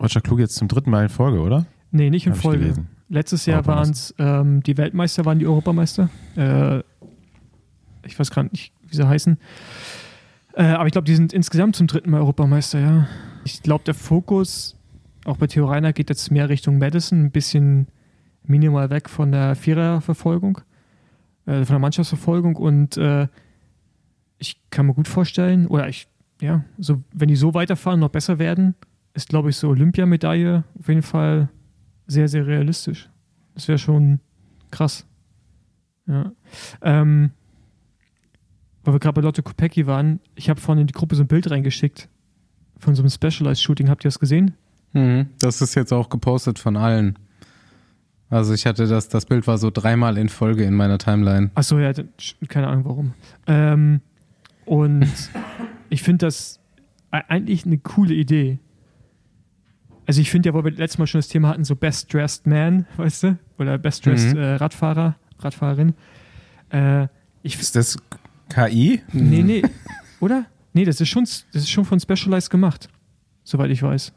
[0.00, 1.66] Roger Klug jetzt zum dritten Mal in Folge, oder?
[1.90, 2.74] Nee, nicht in Hab ich Folge.
[3.08, 6.08] Letztes Jahr waren es ähm, die Weltmeister, waren die Europameister.
[6.36, 6.78] Äh,
[8.06, 9.38] ich weiß gerade nicht, wie sie heißen.
[10.54, 13.08] Äh, aber ich glaube, die sind insgesamt zum dritten Mal Europameister, ja.
[13.44, 14.76] Ich glaube, der Fokus,
[15.24, 17.88] auch bei Theo Reiner, geht jetzt mehr Richtung Madison, ein bisschen
[18.44, 20.60] minimal weg von der Viererverfolgung,
[21.46, 22.56] äh, von der Mannschaftsverfolgung.
[22.56, 23.28] Und äh,
[24.38, 26.08] ich kann mir gut vorstellen, oder ich,
[26.40, 28.74] ja, so, wenn die so weiterfahren, noch besser werden,
[29.12, 31.48] ist, glaube ich, so Olympiamedaille auf jeden Fall
[32.06, 33.08] sehr, sehr realistisch.
[33.54, 34.20] Das wäre schon
[34.70, 35.06] krass.
[36.06, 36.32] Ja.
[36.82, 37.30] Ähm,
[38.82, 41.26] weil wir gerade bei Lotte Kopecki waren, ich habe vorhin in die Gruppe so ein
[41.28, 42.08] Bild reingeschickt
[42.78, 43.88] von so einem Specialized-Shooting.
[43.88, 44.54] Habt ihr das gesehen?
[44.92, 45.26] Mhm.
[45.40, 47.18] Das ist jetzt auch gepostet von allen.
[48.28, 51.50] Also ich hatte das, das Bild war so dreimal in Folge in meiner Timeline.
[51.54, 51.92] Achso, ja,
[52.48, 53.14] keine Ahnung warum.
[53.46, 54.00] Ähm,
[54.66, 55.06] und
[55.88, 56.60] ich finde das
[57.12, 58.58] e- eigentlich eine coole Idee.
[60.06, 62.46] Also ich finde ja, wo wir letztes Mal schon das Thema hatten, so Best Dressed
[62.46, 63.38] Man, weißt du?
[63.58, 64.38] Oder Best Dressed Mhm.
[64.40, 65.94] äh, Radfahrer, Radfahrerin.
[66.70, 67.08] Äh,
[67.42, 67.96] ich, Ist das
[68.48, 69.00] KI?
[69.12, 69.62] Nee, nee.
[70.20, 70.46] Oder?
[70.72, 72.88] Nee, das ist schon, das ist schon von Specialized gemacht.
[73.44, 74.12] Soweit ich weiß.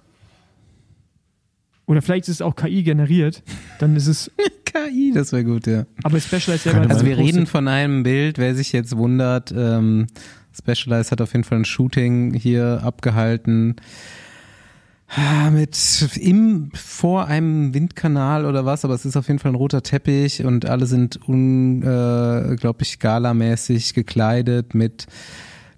[1.86, 3.43] Oder vielleicht ist es auch KI generiert.
[3.80, 4.32] Dann ist es.
[4.65, 5.86] KI, das wäre gut, ja.
[6.04, 10.08] Aber Specialized selber Also wir reden von einem Bild, wer sich jetzt wundert, ähm,
[10.54, 13.78] Specialized hat auf jeden Fall ein Shooting hier abgehalten.
[15.15, 15.78] Ah, Mit
[16.20, 20.43] im vor einem Windkanal oder was, aber es ist auf jeden Fall ein roter Teppich
[20.43, 25.08] und alle sind unglaublich galamäßig gekleidet mit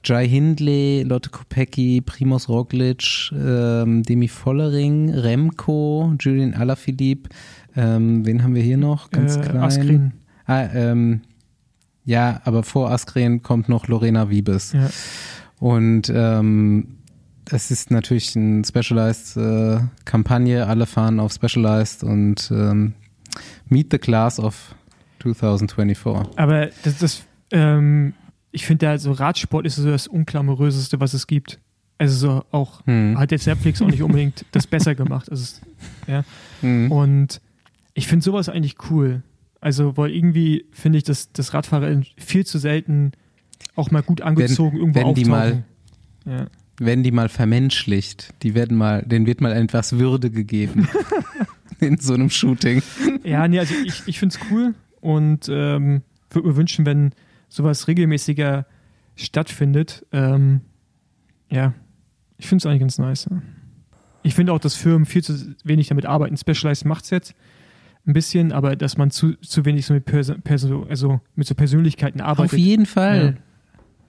[0.03, 7.29] Jai Hindley, Lotte Kopecki, Primoz Roglic, ähm, Demi Vollering, Remco, Julian Alaphilippe.
[7.75, 9.11] Ähm, wen haben wir hier noch?
[9.11, 9.57] Ganz Äh, klein.
[9.57, 10.13] Askren.
[10.45, 11.21] Ah, ähm,
[12.03, 14.71] ja, aber vor Askren kommt noch Lorena Wiebes.
[14.71, 14.89] Ja.
[15.59, 16.95] Und ähm,
[17.51, 20.67] es ist natürlich eine Specialized-Kampagne.
[20.67, 22.93] Alle fahren auf Specialized und ähm,
[23.67, 24.75] Meet the Class of
[25.21, 26.37] 2024.
[26.37, 28.13] Aber das, das ähm,
[28.51, 31.59] ich finde ja, so Radsport ist so das Unklamoröseste, was es gibt.
[31.97, 33.17] Also so auch, Hm.
[33.19, 35.29] hat jetzt Netflix auch nicht unbedingt das besser gemacht.
[35.29, 35.57] Also
[36.07, 36.23] ja.
[36.61, 36.91] Hm.
[36.91, 37.41] Und
[37.93, 39.23] ich finde sowas eigentlich cool.
[39.61, 43.11] Also, weil irgendwie finde ich, dass das Radfahrer viel zu selten
[43.75, 45.65] auch mal gut angezogen irgendwo wenn die auftauchen.
[46.25, 46.47] ja.
[46.79, 50.87] Werden die mal vermenschlicht, die werden mal, denen wird mal etwas Würde gegeben
[51.79, 52.81] in so einem Shooting.
[53.23, 57.11] ja, nee, also ich, ich finde es cool und ähm, würde mir wünschen, wenn
[57.49, 58.65] sowas regelmäßiger
[59.15, 60.05] stattfindet.
[60.11, 60.61] Ähm,
[61.49, 61.73] ja,
[62.37, 63.27] ich finde es eigentlich ganz nice.
[64.23, 66.37] Ich finde auch, dass Firmen viel zu wenig damit arbeiten.
[66.37, 67.35] Specialized macht es jetzt
[68.05, 71.55] ein bisschen, aber dass man zu, zu wenig so mit, Perso Perso also mit so
[71.55, 72.53] Persönlichkeiten arbeitet.
[72.53, 73.35] Auf jeden Fall.
[73.37, 73.48] Ja.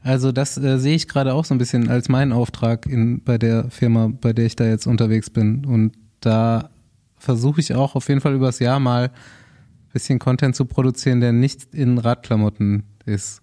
[0.02, 3.38] Also das äh, sehe ich gerade auch so ein bisschen als meinen Auftrag in, bei
[3.38, 5.66] der Firma, bei der ich da jetzt unterwegs bin.
[5.66, 6.70] Und da
[7.16, 11.32] versuche ich auch auf jeden Fall übers Jahr mal ein bisschen Content zu produzieren, der
[11.32, 13.42] nicht in Radklamotten ist.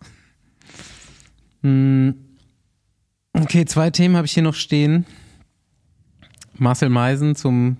[1.62, 2.15] Hm.
[3.34, 5.06] Okay, zwei Themen habe ich hier noch stehen.
[6.56, 7.78] Marcel Meisen zum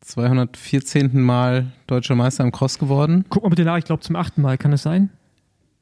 [0.00, 1.20] 214.
[1.20, 3.24] Mal deutscher Meister im Cross geworden.
[3.28, 5.10] Guck mal bitte nach, ich glaube zum achten Mal, kann es sein?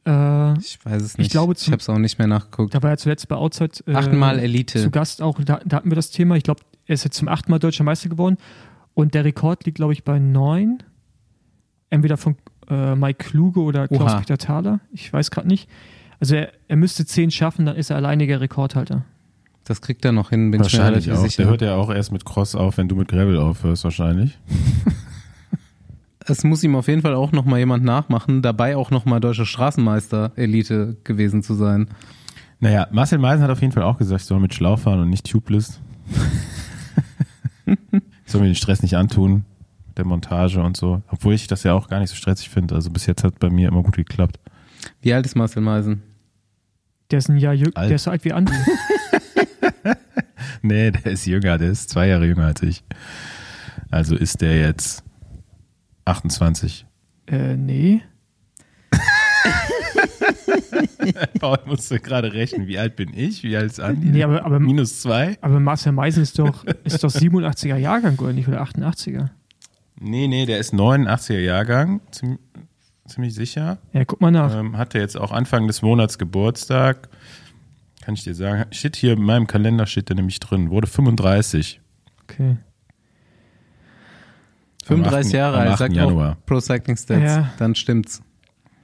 [0.07, 1.31] Äh, Ich weiß es nicht.
[1.31, 2.75] glaube, ich zum- habe es auch nicht mehr nachgeguckt.
[2.75, 4.81] da war er zuletzt bei Outside äh, Achtmal Elite.
[4.83, 6.37] zu Gast auch, da, da hatten wir das Thema.
[6.37, 8.37] Ich glaube, er ist jetzt zum achten Mal deutscher Meister geworden
[8.95, 10.83] und der Rekord liegt, glaube ich, bei neun.
[11.91, 12.37] Entweder von
[12.69, 13.89] äh, Mike Kluge oder.
[13.89, 14.81] Klaus-Peter Thaler.
[14.93, 15.69] Ich weiß gerade nicht.
[16.21, 19.05] Also er, er müsste zehn schaffen, dann ist er alleiniger Rekordhalter.
[19.65, 21.25] Das kriegt er noch hin, bin ich mir Wahrscheinlich relativ auch.
[21.29, 21.43] sicher.
[21.45, 24.39] Der hört ja auch erst mit Cross auf, wenn du mit Gravel aufhörst, wahrscheinlich.
[26.27, 29.21] es muss ihm auf jeden Fall auch noch mal jemand nachmachen, dabei auch noch mal
[29.21, 31.89] deutscher Straßenmeister Elite gewesen zu sein.
[32.61, 35.11] Naja, Marcel Meisen hat auf jeden Fall auch gesagt, ich soll mit Schlauch fahren und
[35.11, 35.81] nicht tubeless.
[37.67, 37.77] ich
[38.27, 39.45] soll mir den Stress nicht antun,
[39.97, 41.03] der Montage und so.
[41.09, 42.75] Obwohl ich das ja auch gar nicht so stressig finde.
[42.75, 44.39] Also bis jetzt hat bei mir immer gut geklappt.
[45.03, 46.03] Wie alt ist Marcel Meisen?
[47.11, 48.53] Der ist ein Jahr jünger, der ist so alt wie Andi.
[50.65, 52.83] Nee, der ist jünger, der ist zwei Jahre jünger als ich.
[53.91, 55.04] Also ist der jetzt
[56.05, 56.87] 28.
[57.27, 58.03] äh, nee.
[61.41, 64.09] Paul musste gerade rechnen, wie alt bin ich, wie alt ist Andi?
[64.09, 65.37] Nee, aber, aber, Minus zwei?
[65.41, 68.49] aber Marcel Meisen ist doch, ist doch 87er Jahrgang, oder nicht?
[68.49, 69.31] Oder 88er?
[70.01, 72.39] Nee, nee, der ist 89er Jahrgang, ziem-
[73.07, 73.79] ziemlich sicher.
[73.93, 74.55] Ja, guck mal nach.
[74.59, 77.09] Ähm, hatte jetzt auch Anfang des Monats Geburtstag.
[78.03, 78.65] Kann ich dir sagen.
[78.73, 80.71] Steht hier in meinem Kalender steht der nämlich drin.
[80.71, 81.81] Wurde 35.
[82.25, 82.57] Okay.
[84.85, 85.35] 35 8.
[85.35, 85.79] Jahre alt, 8.
[85.79, 86.33] sagt Januar.
[86.33, 87.23] auch Pro Cycling Stats.
[87.23, 87.51] Ja.
[87.59, 88.23] Dann stimmt's.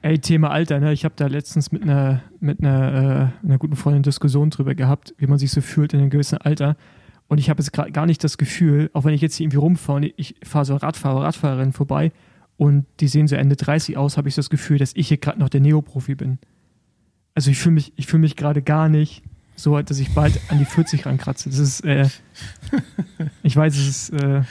[0.03, 0.93] Ey, Thema Alter, ne?
[0.93, 5.15] Ich habe da letztens mit einer mit einer, äh, einer guten Freundin Diskussion drüber gehabt,
[5.19, 6.77] wie man sich so fühlt in einem gewissen Alter.
[7.29, 9.59] Und ich habe jetzt gerade gar nicht das Gefühl, auch wenn ich jetzt hier irgendwie
[9.59, 12.13] rumfahre und ich fahre so Radfahrer, Radfahrerinnen vorbei
[12.57, 15.39] und die sehen so Ende 30 aus, habe ich das Gefühl, dass ich hier gerade
[15.39, 16.39] noch der Neoprofi bin.
[17.35, 19.23] Also ich fühle mich, ich fühle mich gerade gar nicht
[19.55, 21.51] so, dass ich bald an die 40 rankratze.
[21.51, 22.09] Das ist, äh,
[23.43, 24.43] ich weiß, es ist, äh,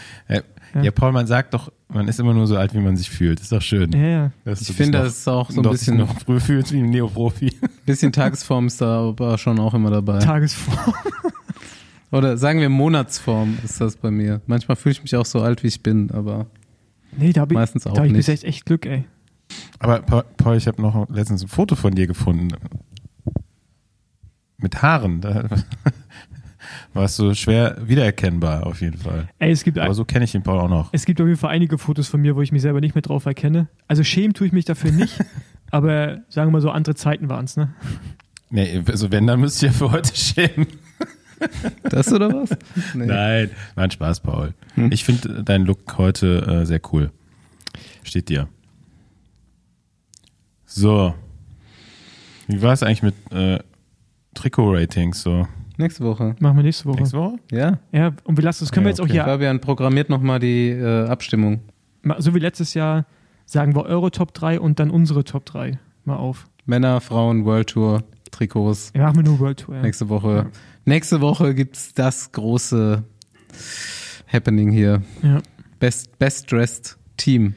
[0.82, 3.40] Ja, Paul, man sagt doch, man ist immer nur so alt, wie man sich fühlt.
[3.40, 3.92] Ist doch schön.
[3.92, 4.32] ja, ja.
[4.46, 7.58] dass Ich finde, das ist auch so ein bisschen, noch früh fühlst wie ein Neoprofi.
[7.86, 10.20] bisschen Tagesform ist da aber schon auch immer dabei.
[10.20, 10.94] Tagesform.
[12.12, 14.42] Oder sagen wir Monatsform ist das bei mir.
[14.48, 16.48] Manchmal fühle ich mich auch so alt, wie ich bin, aber
[17.18, 18.44] Nee, da habe ich, Meistens auch da hab ich bis nicht.
[18.44, 19.04] echt, echt Glück, ey.
[19.80, 22.50] Aber Pa- Paul, ich habe noch letztens ein Foto von dir gefunden.
[24.58, 25.22] Mit Haaren.
[26.94, 29.30] Warst du schwer wiedererkennbar auf jeden Fall.
[29.38, 30.90] Ey, es gibt, Aber so kenne ich den Paul auch noch.
[30.92, 33.02] Es gibt auf jeden Fall einige Fotos von mir, wo ich mich selber nicht mehr
[33.04, 33.68] drauf erkenne.
[33.88, 35.24] Also schämen tue ich mich dafür nicht,
[35.72, 37.74] aber sagen wir mal so, andere Zeiten waren es, ne?
[38.50, 40.68] Nee, also wenn, dann müsst ihr für heute schämen.
[41.84, 42.50] das oder was?
[42.96, 43.06] Nee.
[43.06, 44.54] Nein, war ein Spaß, Paul.
[44.74, 44.92] Hm.
[44.92, 47.12] Ich finde deinen Look heute äh, sehr cool.
[48.04, 48.48] Steht dir.
[50.66, 51.14] So.
[52.48, 53.60] Wie war es eigentlich mit äh,
[54.34, 55.48] Trikot-Ratings so?
[55.80, 56.36] Nächste Woche.
[56.40, 56.98] Machen wir nächste Woche.
[56.98, 57.38] Nächste Woche?
[57.52, 57.80] Ja.
[57.94, 59.12] Ja, und wir lassen das können wir Ja, jetzt okay.
[59.12, 59.24] auch hier.
[59.24, 61.62] Fabian programmiert nochmal die äh, Abstimmung.
[62.18, 63.06] So wie letztes Jahr
[63.46, 66.48] sagen wir eure Top 3 und dann unsere Top 3 mal auf.
[66.66, 68.94] Männer, Frauen, World Tour, Trikots.
[68.94, 69.76] Wir machen nur World Tour.
[69.76, 69.82] Ja.
[69.82, 70.48] Nächste Woche.
[70.86, 73.04] Nächste Woche gibt's das große
[74.32, 75.02] Happening hier.
[75.24, 75.42] Ja.
[75.80, 77.56] Best, best dressed Team.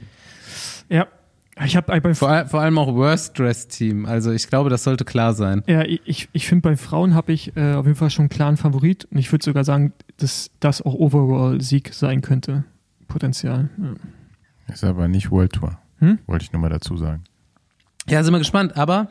[0.88, 1.06] ja.
[1.64, 4.06] Ich habe bei Vor, vor allem auch worst dressed Team.
[4.06, 5.62] Also ich glaube, das sollte klar sein.
[5.66, 8.56] Ja, ich, ich finde, bei Frauen habe ich äh, auf jeden Fall schon einen klaren
[8.56, 9.06] Favorit.
[9.10, 12.64] Und ich würde sogar sagen, dass das auch Overall-Sieg sein könnte.
[13.08, 13.68] Potenzial.
[13.78, 13.94] Ja.
[14.72, 15.78] Ist aber nicht World Tour.
[15.98, 16.18] Hm?
[16.26, 17.24] Wollte ich nur mal dazu sagen.
[18.08, 18.76] Ja, sind wir gespannt.
[18.76, 19.08] Aber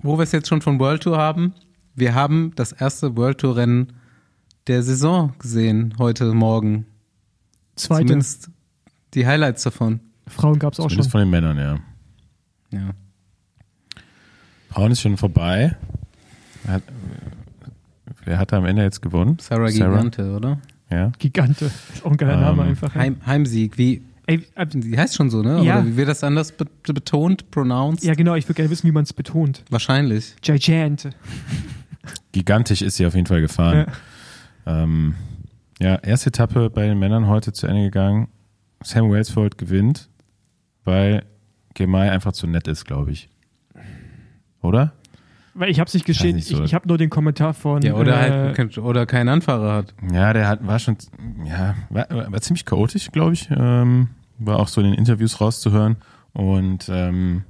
[0.00, 1.54] wo wir es jetzt schon von World Tour haben,
[1.94, 3.92] wir haben das erste World Tour Rennen
[4.66, 6.86] der Saison gesehen heute Morgen.
[7.76, 8.50] Zweite, Zumindest
[9.14, 10.00] die Highlights davon.
[10.26, 11.20] Frauen gab es auch Zumindest schon.
[11.20, 11.78] von den Männern, ja.
[12.72, 12.90] Ja.
[14.70, 15.76] Frauen ist schon vorbei.
[16.64, 16.82] Wer hat,
[18.24, 19.36] wer hat da am Ende jetzt gewonnen?
[19.40, 20.58] Sarah Gigante, oder?
[20.90, 21.12] Ja.
[21.18, 21.66] Gigante.
[21.66, 22.94] Ist auch ein geiler Ähm, Name einfach.
[22.94, 23.00] ja.
[23.02, 23.78] Heim, Heimsieg.
[23.78, 25.62] Wie, Ey, äh, die heißt schon so, ne?
[25.64, 25.78] Ja.
[25.78, 28.04] Oder wie wird das anders be betont, pronounced?
[28.04, 29.64] ja, genau, ich würde gerne wissen, wie man es betont.
[29.68, 30.36] Wahrscheinlich.
[30.42, 31.10] Gigante.
[32.32, 33.86] Gigantisch ist sie auf jeden Fall gefahren.
[34.66, 34.82] Ja.
[34.84, 35.14] Ähm,
[35.80, 38.28] ja, erste Etappe bei den Männern heute zu Ende gegangen.
[38.84, 40.08] Sam Welsford gewinnt,
[40.84, 41.24] weil
[41.74, 43.28] Gemay einfach zu nett ist, glaube ich.
[44.62, 44.92] Oder?
[45.54, 46.36] Weil ich habe es nicht geschehen.
[46.36, 46.58] nicht so.
[46.58, 47.82] ich ich habe nur den Kommentar von.
[47.82, 49.94] Ja, oder äh, halt oder keinen Anfahrer hat.
[50.10, 50.96] Ja, der hat, war schon,
[51.44, 53.48] ja, war, war ziemlich chaotisch, glaube ich.
[53.50, 54.08] Ähm,
[54.38, 55.96] war auch so in den Interviews rauszuhören.
[56.32, 57.42] Und ähm,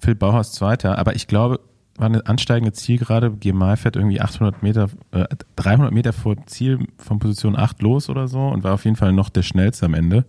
[0.00, 0.98] Phil Bauhaus Zweiter.
[0.98, 1.60] Aber ich glaube,
[1.96, 3.30] war eine ansteigende Zielgerade.
[3.30, 8.26] GMI fährt irgendwie 800 Meter, äh, 300 Meter vor Ziel von Position 8 los oder
[8.26, 10.24] so und war auf jeden Fall noch der schnellste am Ende.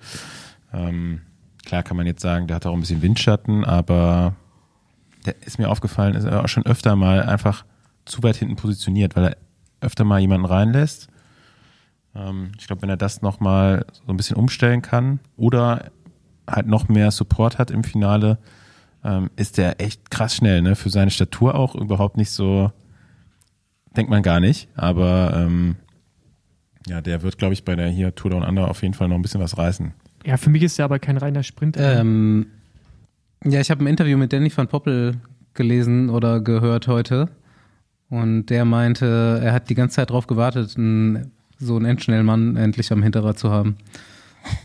[0.73, 1.21] Ähm,
[1.69, 4.35] klar kann man jetzt sagen, der hat auch ein bisschen Windschatten, aber
[5.27, 7.63] der ist mir aufgefallen, ist er auch schon öfter mal einfach
[8.05, 9.37] zu weit hinten positioniert, weil er
[9.79, 11.09] öfter mal jemanden reinlässt.
[12.15, 15.91] Ähm, ich glaube, wenn er das nochmal so ein bisschen umstellen kann oder
[16.49, 18.39] halt noch mehr Support hat im Finale,
[19.03, 20.75] ähm, ist der echt krass schnell, ne?
[20.75, 22.71] Für seine Statur auch überhaupt nicht so,
[23.95, 25.75] denkt man gar nicht, aber ähm,
[26.87, 29.17] ja, der wird, glaube ich, bei der hier Tour Down Under auf jeden Fall noch
[29.17, 29.93] ein bisschen was reißen.
[30.25, 31.99] Ja, für mich ist er aber kein reiner Sprinter.
[31.99, 32.47] Ähm,
[33.43, 35.15] ja, ich habe ein Interview mit Danny van Poppel
[35.53, 37.29] gelesen oder gehört heute.
[38.09, 42.91] Und der meinte, er hat die ganze Zeit drauf gewartet, einen, so einen Endschnellmann endlich
[42.91, 43.77] am Hinterrad zu haben.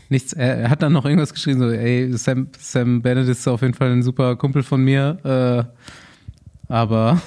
[0.09, 3.61] Nichts, er, er hat dann noch irgendwas geschrieben, so, ey, Sam, Sam Bennett ist auf
[3.61, 5.17] jeden Fall ein super Kumpel von mir,
[6.69, 7.21] äh, aber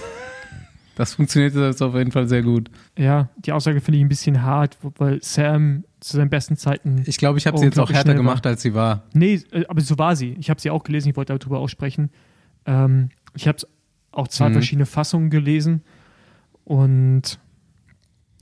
[0.97, 2.71] das funktioniert jetzt auf jeden Fall sehr gut.
[2.97, 7.03] Ja, die Aussage finde ich ein bisschen hart, weil Sam zu seinen besten Zeiten.
[7.07, 8.23] Ich glaube, ich habe sie jetzt auch härter schnell war.
[8.23, 9.03] gemacht, als sie war.
[9.15, 10.37] Nee, äh, aber so war sie.
[10.39, 12.11] Ich habe sie auch gelesen, ich wollte darüber auch sprechen.
[12.67, 13.59] Ähm, ich habe
[14.13, 14.53] auch zwei Mhm.
[14.55, 15.83] verschiedene Fassungen gelesen
[16.65, 17.39] und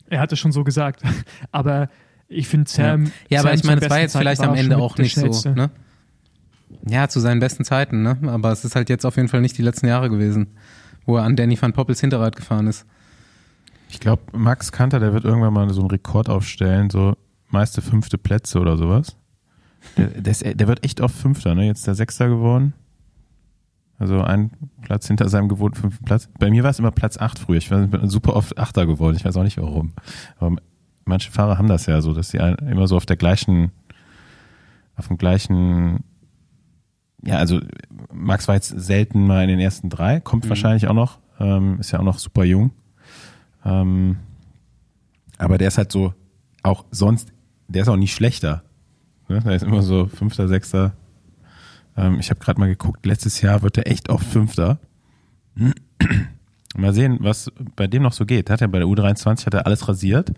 [0.08, 1.02] er hat es schon so gesagt.
[1.52, 1.88] aber
[2.28, 3.10] ich finde Sam.
[3.28, 5.50] Ja, aber Sam ich meine, es war jetzt vielleicht Zeiten am Ende auch nicht so,
[5.50, 5.70] ne?
[6.88, 8.18] Ja, zu seinen besten Zeiten, ne?
[8.26, 10.48] Aber es ist halt jetzt auf jeden Fall nicht die letzten Jahre gewesen,
[11.04, 12.84] wo er an Danny van Poppels Hinterrad gefahren ist.
[13.88, 17.16] Ich glaube, Max Kanter, der wird irgendwann mal so einen Rekord aufstellen, so
[17.48, 19.16] meiste fünfte Plätze oder sowas.
[19.96, 21.66] Der, der, ist, der wird echt oft Fünfter, ne?
[21.66, 22.74] Jetzt der Sechster geworden.
[23.98, 24.50] Also ein
[24.82, 26.28] Platz hinter seinem gewohnten fünften Platz.
[26.38, 27.58] Bei mir war es immer Platz acht früher.
[27.58, 29.16] Ich war bin super oft Achter geworden.
[29.16, 29.92] Ich weiß auch nicht warum.
[30.38, 30.56] Aber
[31.06, 33.72] manche Fahrer haben das ja so, dass sie immer so auf der gleichen,
[34.96, 36.00] auf dem gleichen,
[37.24, 37.60] ja, also
[38.12, 41.90] Max war jetzt selten mal in den ersten drei, kommt wahrscheinlich auch noch, ähm, ist
[41.92, 42.72] ja auch noch super jung.
[43.64, 44.16] Ähm,
[45.38, 46.12] aber der ist halt so,
[46.62, 47.32] auch sonst,
[47.68, 48.62] der ist auch nicht schlechter.
[49.28, 49.40] Ne?
[49.40, 50.92] Der ist immer so Fünfter, Sechster.
[51.96, 54.78] Ähm, ich habe gerade mal geguckt, letztes Jahr wird er echt oft Fünfter.
[56.76, 58.50] Mal sehen, was bei dem noch so geht.
[58.50, 60.32] Hat er bei der U23 hat er alles rasiert.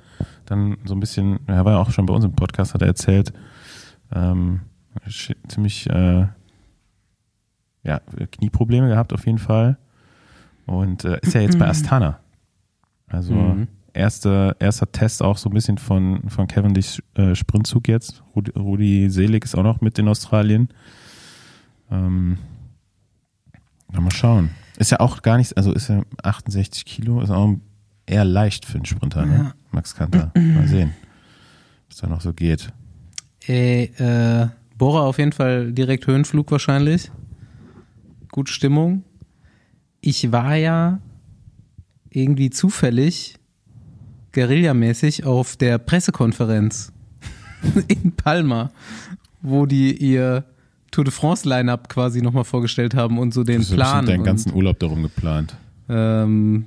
[0.47, 2.89] Dann so ein bisschen, er war ja auch schon bei uns im Podcast, hat er
[2.89, 3.33] erzählt,
[4.15, 4.61] ähm,
[5.49, 6.27] ziemlich äh,
[7.83, 8.01] ja,
[8.33, 9.79] Knieprobleme gehabt auf jeden Fall.
[10.67, 12.21] Und äh, ist ja jetzt bei Astana.
[13.09, 13.69] Also Mhm.
[13.99, 18.23] Erster, erster Test auch so ein bisschen von, von Cavendish äh, Sprintzug jetzt.
[18.35, 20.69] Rudi, Rudi Selig ist auch noch mit in Australien.
[21.91, 22.39] Ähm,
[23.93, 24.51] na, mal schauen.
[24.79, 27.57] Ist ja auch gar nichts, also ist ja 68 Kilo, ist auch
[28.07, 29.53] eher leicht für einen Sprinter, ne?
[29.73, 30.31] Max Kanter.
[30.35, 30.95] Mal sehen,
[31.89, 32.73] was da noch so geht.
[33.47, 37.11] Ey, äh, Bora auf jeden Fall direkt Höhenflug wahrscheinlich.
[38.31, 39.03] Gute Stimmung.
[40.01, 41.01] Ich war ja
[42.11, 43.38] irgendwie zufällig
[44.43, 46.93] guerillamäßig auf der Pressekonferenz
[47.89, 48.71] in Palma,
[49.43, 50.45] wo die ihr
[50.93, 54.01] Tour de France Lineup quasi nochmal vorgestellt haben und so den Du Plan.
[54.05, 55.57] bestimmt deinen ganzen Urlaub darum geplant.
[55.89, 56.67] ähm,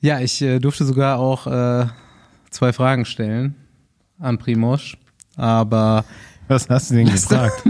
[0.00, 1.86] ja, ich äh, durfte sogar auch äh,
[2.50, 3.54] zwei Fragen stellen
[4.20, 4.96] an Primosch,
[5.36, 6.04] aber
[6.46, 7.64] Was hast du denn gefragt?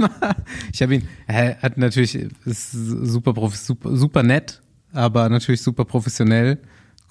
[0.72, 4.60] Ich habe ihn, er hat natürlich, ist super, super, super nett,
[4.92, 6.58] aber natürlich super professionell.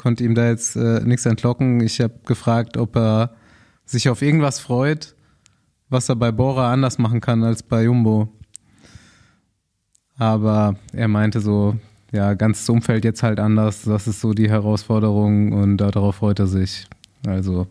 [0.04, 1.80] Konnte ihm da jetzt äh, nichts entlocken.
[1.80, 3.32] Ich habe gefragt, ob er
[3.86, 5.16] sich auf irgendwas freut,
[5.88, 8.28] was er bei Bora anders machen kann als bei Jumbo.
[10.18, 11.78] Aber er meinte so,
[12.12, 13.84] ja, ganzes Umfeld jetzt halt anders.
[13.84, 16.86] Das ist so die Herausforderung und darauf freut er sich.
[17.26, 17.68] Also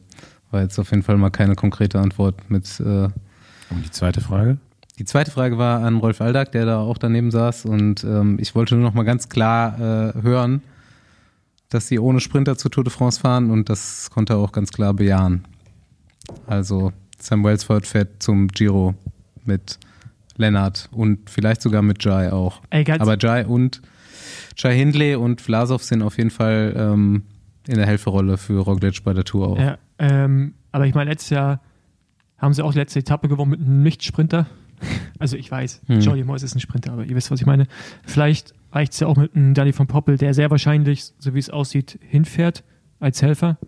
[0.51, 4.57] war jetzt auf jeden Fall mal keine konkrete Antwort mit äh, Und die zweite Frage?
[4.99, 7.67] die zweite Frage war an Rolf Aldag, der da auch daneben saß.
[7.67, 10.63] Und ähm, ich wollte nur noch mal ganz klar äh, hören,
[11.75, 14.71] dass sie ohne Sprinter zur Tour de France fahren und das konnte er auch ganz
[14.73, 15.45] klar bejahen.
[16.47, 18.95] Also Sam Wellsford fährt zum Giro
[19.45, 19.79] mit
[20.37, 22.61] Lennart und vielleicht sogar mit Jai auch.
[22.71, 23.83] Ey, Aber Jai und
[24.57, 27.23] Jai Hindley und Vlasov sind auf jeden Fall ähm,
[27.67, 29.59] in der Helferrolle für Roglic bei der Tour auch.
[29.59, 31.61] ja, ähm, aber ich meine, letztes Jahr
[32.39, 34.47] haben sie auch die letzte Etappe gewonnen mit einem Nicht-Sprinter.
[35.21, 36.01] Also ich weiß, Hm.
[36.01, 37.69] Jordi Moyes ist ein Sprinter, aber ihr wisst, was ich meine.
[38.05, 41.39] Vielleicht reicht es ja auch mit einem Danny von Poppel, der sehr wahrscheinlich, so wie
[41.39, 42.65] es aussieht, hinfährt
[42.99, 43.59] als Helfer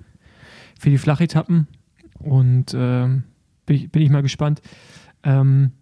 [0.78, 1.68] für die Flachetappen.
[2.18, 3.24] Und ähm,
[3.66, 4.62] bin, ich, bin ich mal gespannt.
[5.22, 5.72] Ähm,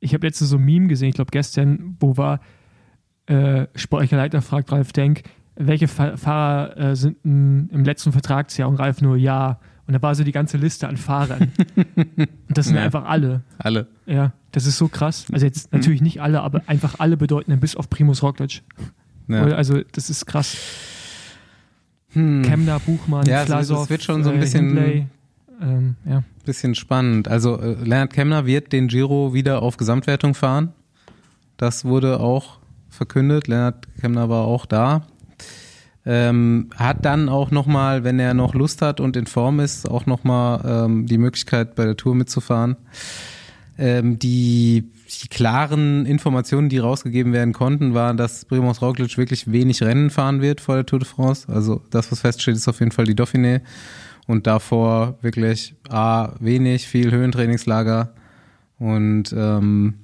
[0.00, 2.40] ich habe letztens so ein Meme gesehen, ich glaube gestern, wo war
[3.26, 5.22] äh, sportlicher Leiter fragt Ralf Denk,
[5.54, 9.60] welche Fa Fahrer äh, sind im letzten Vertragsjahr und Ralf nur ja.
[9.86, 11.52] Und da war so die ganze Liste an Fahrern.
[11.76, 12.82] und das sind Ja.
[12.82, 13.42] einfach alle.
[13.58, 13.88] Alle.
[14.06, 15.26] Ja, das ist so krass.
[15.32, 18.62] Also jetzt natürlich nicht alle, aber einfach alle bedeutenden, bis auf Primus Roglic.
[19.28, 19.42] Ja.
[19.44, 20.56] Also das ist krass.
[22.12, 22.42] Hm.
[22.42, 25.06] Kemner, Buchmann, Ja, wird- Vlasov, es wird schon so ein äh, bisschen- Hindley,
[25.60, 26.22] ähm, ja.
[26.44, 27.28] Bisschen spannend.
[27.28, 30.72] Also äh, Leonard Kemner wird den Giro wieder auf Gesamtwertung fahren.
[31.56, 33.46] Das wurde auch verkündet.
[33.48, 35.06] Leonard Kemner war auch da.
[36.04, 40.06] Ähm, hat dann auch nochmal, wenn er noch Lust hat und in Form ist, auch
[40.06, 42.76] nochmal ähm, die Möglichkeit bei der Tour mitzufahren.
[43.78, 44.90] Ähm, die,
[45.22, 50.40] die klaren Informationen, die rausgegeben werden konnten, waren, dass Primoz Roglic wirklich wenig Rennen fahren
[50.40, 51.46] wird vor der Tour de France.
[51.52, 53.60] Also das, was feststeht, ist auf jeden Fall die Dauphiné
[54.26, 58.12] und davor wirklich A, wenig, viel Höhentrainingslager
[58.78, 59.94] und ähm,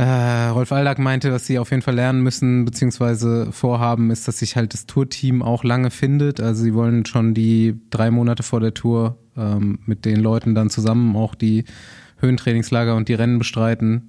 [0.00, 4.38] äh, Rolf Aldag meinte, was sie auf jeden Fall lernen müssen, beziehungsweise vorhaben, ist, dass
[4.38, 6.40] sich halt das Tourteam auch lange findet.
[6.40, 10.70] Also sie wollen schon die drei Monate vor der Tour ähm, mit den Leuten dann
[10.70, 11.64] zusammen auch die
[12.18, 14.08] Höhentrainingslager und die Rennen bestreiten.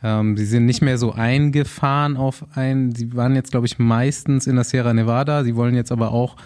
[0.00, 4.46] Ähm, sie sind nicht mehr so eingefahren auf ein, sie waren jetzt, glaube ich, meistens
[4.46, 5.42] in der Sierra Nevada.
[5.42, 6.36] Sie wollen jetzt aber auch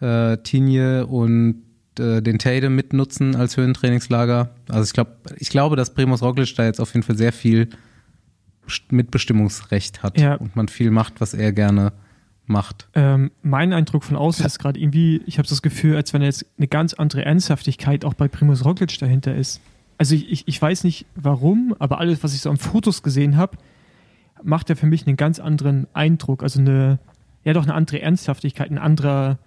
[0.00, 1.62] äh, Tinje und
[1.98, 4.50] äh, den Teide mitnutzen als Höhentrainingslager.
[4.68, 7.70] Also ich glaube, ich glaube, dass Primoz Roglic da jetzt auf jeden Fall sehr viel
[8.90, 10.34] Mitbestimmungsrecht hat Ja.
[10.36, 11.92] und man viel macht, was er gerne
[12.46, 12.88] macht.
[12.94, 16.44] Ähm, mein Eindruck von außen ist gerade irgendwie, ich habe das Gefühl, als wenn jetzt
[16.58, 19.60] eine ganz andere Ernsthaftigkeit auch bei Primus Roglic dahinter ist.
[19.98, 23.36] Also ich, ich, ich weiß nicht warum, aber alles, was ich so an Fotos gesehen
[23.36, 23.56] habe,
[24.42, 26.42] macht ja für mich einen ganz anderen Eindruck.
[26.42, 26.98] Also eine,
[27.44, 29.38] ja doch eine andere Ernsthaftigkeit, ein anderer,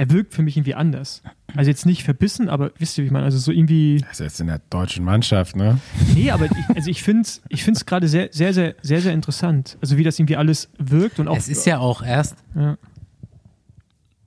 [0.00, 1.22] er wirkt für mich irgendwie anders.
[1.54, 3.26] Also jetzt nicht verbissen, aber wisst ihr, wie ich meine?
[3.26, 5.78] Also so irgendwie, Das ist jetzt in der deutschen Mannschaft, ne?
[6.14, 9.12] nee, aber ich, also ich finde es ich find's gerade sehr, sehr, sehr, sehr, sehr
[9.12, 9.76] interessant.
[9.82, 11.36] Also wie das irgendwie alles wirkt und auch.
[11.36, 12.78] es ist ja auch erst, ja.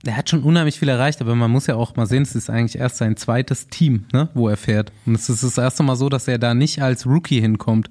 [0.04, 2.50] er hat schon unheimlich viel erreicht, aber man muss ja auch mal sehen, es ist
[2.50, 4.92] eigentlich erst sein zweites Team, ne, wo er fährt.
[5.06, 7.90] Und es ist das erste Mal so, dass er da nicht als Rookie hinkommt.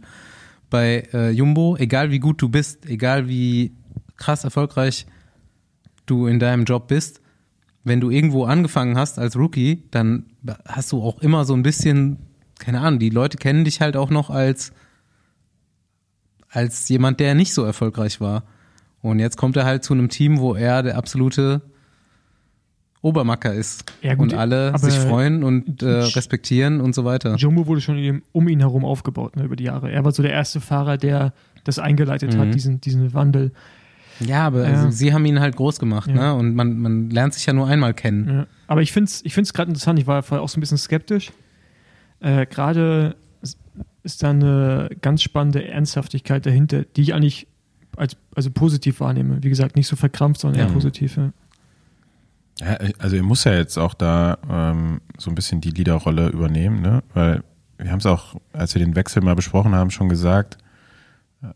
[0.69, 3.73] Bei äh, Jumbo, egal wie gut du bist, egal wie
[4.15, 5.05] krass erfolgreich
[6.05, 7.19] du in deinem Job bist,
[7.83, 10.25] wenn du irgendwo angefangen hast als Rookie, dann
[10.65, 12.17] hast du auch immer so ein bisschen,
[12.59, 14.71] keine Ahnung, die Leute kennen dich halt auch noch als,
[16.49, 18.43] als jemand, der nicht so erfolgreich war.
[19.01, 21.61] Und jetzt kommt er halt zu einem Team, wo er der absolute
[23.01, 23.91] Obermacker ist.
[24.01, 27.35] Ja, gut, und alle sich freuen und äh, respektieren und so weiter.
[27.35, 29.91] Jumbo wurde schon um ihn herum aufgebaut ne, über die Jahre.
[29.91, 31.33] Er war so der erste Fahrer, der
[31.65, 32.39] das eingeleitet Mhm.
[32.39, 33.51] hat, diesen, diesen Wandel.
[34.19, 34.75] Ja, aber Ja.
[34.75, 36.13] Also, sie haben ihn halt groß gemacht, Ja.
[36.15, 36.33] ne?
[36.35, 38.29] Und man, man lernt sich ja nur einmal kennen.
[38.29, 38.47] Ja.
[38.67, 39.99] Aber ich finde es ich find's gerade interessant.
[39.99, 41.31] Ich war vorher auch so ein bisschen skeptisch.
[42.19, 43.57] Äh, gerade ist-
[44.23, 47.47] da eine ganz spannende Ernsthaftigkeit dahinter, die ich eigentlich
[47.97, 49.43] als also positiv wahrnehme.
[49.43, 50.73] Wie gesagt, nicht so verkrampft, sondern eher Ja.
[50.73, 51.17] positiv.
[51.17, 51.31] Ja.
[52.59, 56.81] Ja, also er muss ja jetzt auch da ähm, so ein bisschen die Leaderrolle übernehmen,
[56.81, 57.01] ne?
[57.13, 57.43] Weil
[57.79, 60.57] wir haben es auch, als wir den Wechsel mal besprochen haben, schon gesagt,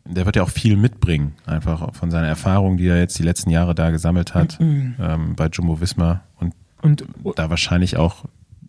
[0.05, 3.49] der wird ja auch viel mitbringen, einfach von seiner Erfahrung, die er jetzt die letzten
[3.49, 8.25] Jahre da gesammelt hat ähm, bei Jumbo Visma und Und da wahrscheinlich auch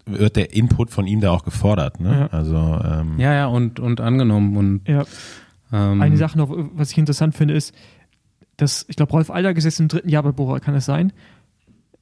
[0.06, 2.20] wird der Input von ihm da auch gefordert, ne?
[2.20, 2.26] Ja.
[2.28, 4.56] Also ähm, Ja, ja, und, und angenommen.
[4.56, 5.04] Und ja,
[5.72, 7.74] ähm, eine Sache noch, was ich interessant finde, ist,
[8.56, 11.12] dass, ich glaube, Rolf ist jetzt im dritten Jahr bei Bora, kann es sein?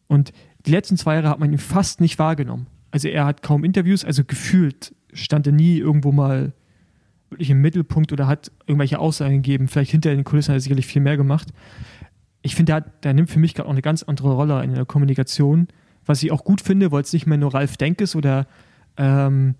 [0.06, 0.32] Und
[0.66, 2.66] die letzten zwei Jahre hat man ihn fast nicht wahrgenommen.
[2.90, 6.52] also er hat kaum Interviews, also gefühlt stand er nie irgendwo mal
[7.36, 9.68] wirklich im Mittelpunkt oder hat irgendwelche Aussagen gegeben.
[9.68, 11.48] Vielleicht hinter den Kulissen hat er sicherlich viel mehr gemacht.
[12.40, 14.86] Ich finde, der, der nimmt für mich gerade auch eine ganz andere Rolle in der
[14.86, 15.68] Kommunikation,
[16.06, 18.46] was ich auch gut finde, weil es nicht mehr nur Ralf Denk ist oder
[18.96, 19.54] ähm,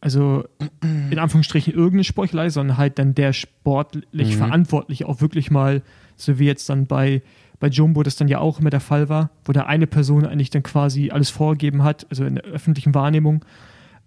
[0.00, 0.44] also
[1.10, 5.82] in Anführungsstrichen irgendeine Sportlei, sondern halt dann der sportlich verantwortlich auch wirklich mal,
[6.16, 7.22] so wie jetzt dann bei,
[7.58, 10.50] bei Jumbo das dann ja auch immer der Fall war, wo da eine Person eigentlich
[10.50, 13.44] dann quasi alles vorgegeben hat, also in der öffentlichen Wahrnehmung.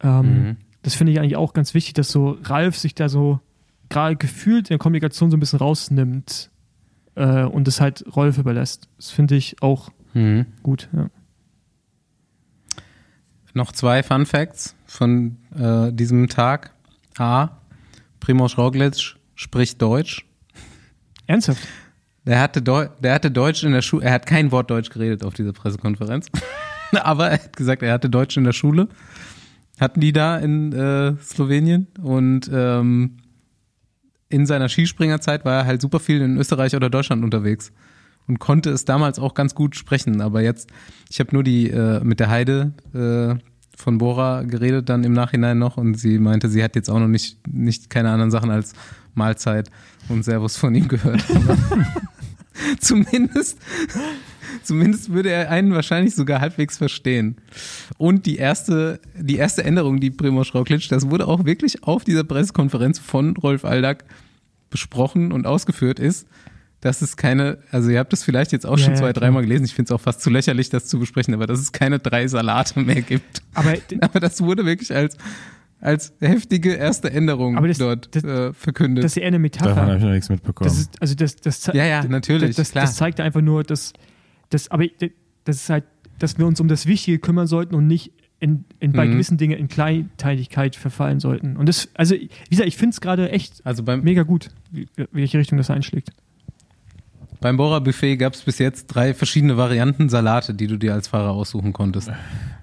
[0.02, 0.58] Ähm,
[0.88, 3.42] Das finde ich eigentlich auch ganz wichtig, dass so Ralf sich da so
[3.90, 6.50] gerade gefühlt in der Kommunikation so ein bisschen rausnimmt
[7.16, 8.88] äh, und es halt Rolf überlässt.
[8.96, 10.46] Das finde ich auch Mhm.
[10.64, 10.88] gut.
[10.94, 11.10] Ja.
[13.54, 16.72] Noch zwei Fun Facts von äh, diesem Tag.
[17.18, 17.50] A.
[18.22, 20.26] Primoz Roglic spricht Deutsch.
[21.26, 21.68] Ernsthaft?
[22.26, 24.06] Der hatte, Deu der hatte Deutsch in der Schule.
[24.06, 26.28] Er hat kein Wort Deutsch geredet auf dieser Pressekonferenz.
[26.94, 28.88] Aber er hat gesagt, er hatte Deutsch in der Schule.
[29.80, 31.88] Hatten die da in äh, Slowenien.
[32.01, 33.17] Und ähm,
[34.30, 37.71] in seiner Skispringerzeit war er halt super viel in Österreich oder Deutschland unterwegs.
[38.28, 40.19] Und konnte es damals auch ganz gut sprechen.
[40.21, 40.69] Aber jetzt,
[41.09, 43.41] ich habe nur die äh, mit der Heide äh,
[43.78, 47.07] von Bora geredet dann im Nachhinein noch und sie meinte, sie hat jetzt auch noch
[47.07, 48.73] nicht, nicht keine anderen Sachen als
[49.13, 49.69] Mahlzeit
[50.09, 51.23] und Servus von ihm gehört.
[52.80, 53.59] zumindest,
[54.64, 57.38] zumindest würde er einen wahrscheinlich sogar halbwegs verstehen.
[57.97, 62.24] Und die erste, die erste Änderung, die Primoz Roglic, das wurde auch wirklich auf dieser
[62.24, 64.03] Pressekonferenz von Rolf Aldag
[64.70, 66.28] besprochen und ausgeführt ist,
[66.82, 69.22] dass es keine, also ihr habt es vielleicht jetzt auch Ja, schon ja, zwei, klar.
[69.24, 71.72] dreimal gelesen, ich finde es auch fast zu lächerlich, das zu besprechen, aber dass es
[71.72, 73.41] keine drei Salate mehr gibt.
[73.53, 75.18] Aber Aber das wurde wirklich als,
[75.80, 79.03] als heftige erste Änderung Aber das- dort das- äh, verkündet.
[79.03, 79.97] das ist eher eine Davon habe Metapher.
[79.97, 80.70] ich noch nichts mitbekommen.
[80.70, 82.86] Das ist, also das, das, Ja, ja, natürlich, Das, das, klar.
[82.86, 83.93] das zeigt einfach nur, dass,
[84.50, 84.86] dass aber
[85.45, 85.84] das ist halt,
[86.20, 89.12] dass wir uns um das Wichtige kümmern sollten und nicht in, in bei Mhm.
[89.14, 91.58] gewissen Dingen in Kleinteiligkeit verfallen sollten.
[91.58, 94.88] Und das, also wie gesagt, ich finde es gerade echt also beim, mega gut, wie,
[95.12, 96.12] welche Richtung das einschlägt.
[97.41, 101.08] beim Bora Buffet gab es bis jetzt drei verschiedene Varianten Salate, die du dir als
[101.08, 102.12] Fahrer aussuchen konntest.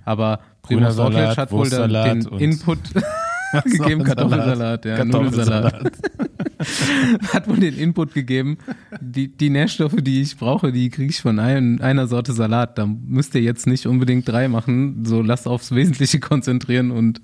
[0.05, 2.79] Aber Roglic Salat, hat wohl den und- Input
[3.65, 5.93] gegeben, Kartoffelsalat, ja, Nudelsalat.
[7.33, 8.59] hat wohl den Input gegeben.
[9.01, 12.79] Die, die Nährstoffe, die ich brauche, die kriege ich von ein, einer Sorte Salat.
[12.79, 15.05] Da müsst ihr jetzt nicht unbedingt drei machen.
[15.05, 17.21] So lasst aufs Wesentliche konzentrieren und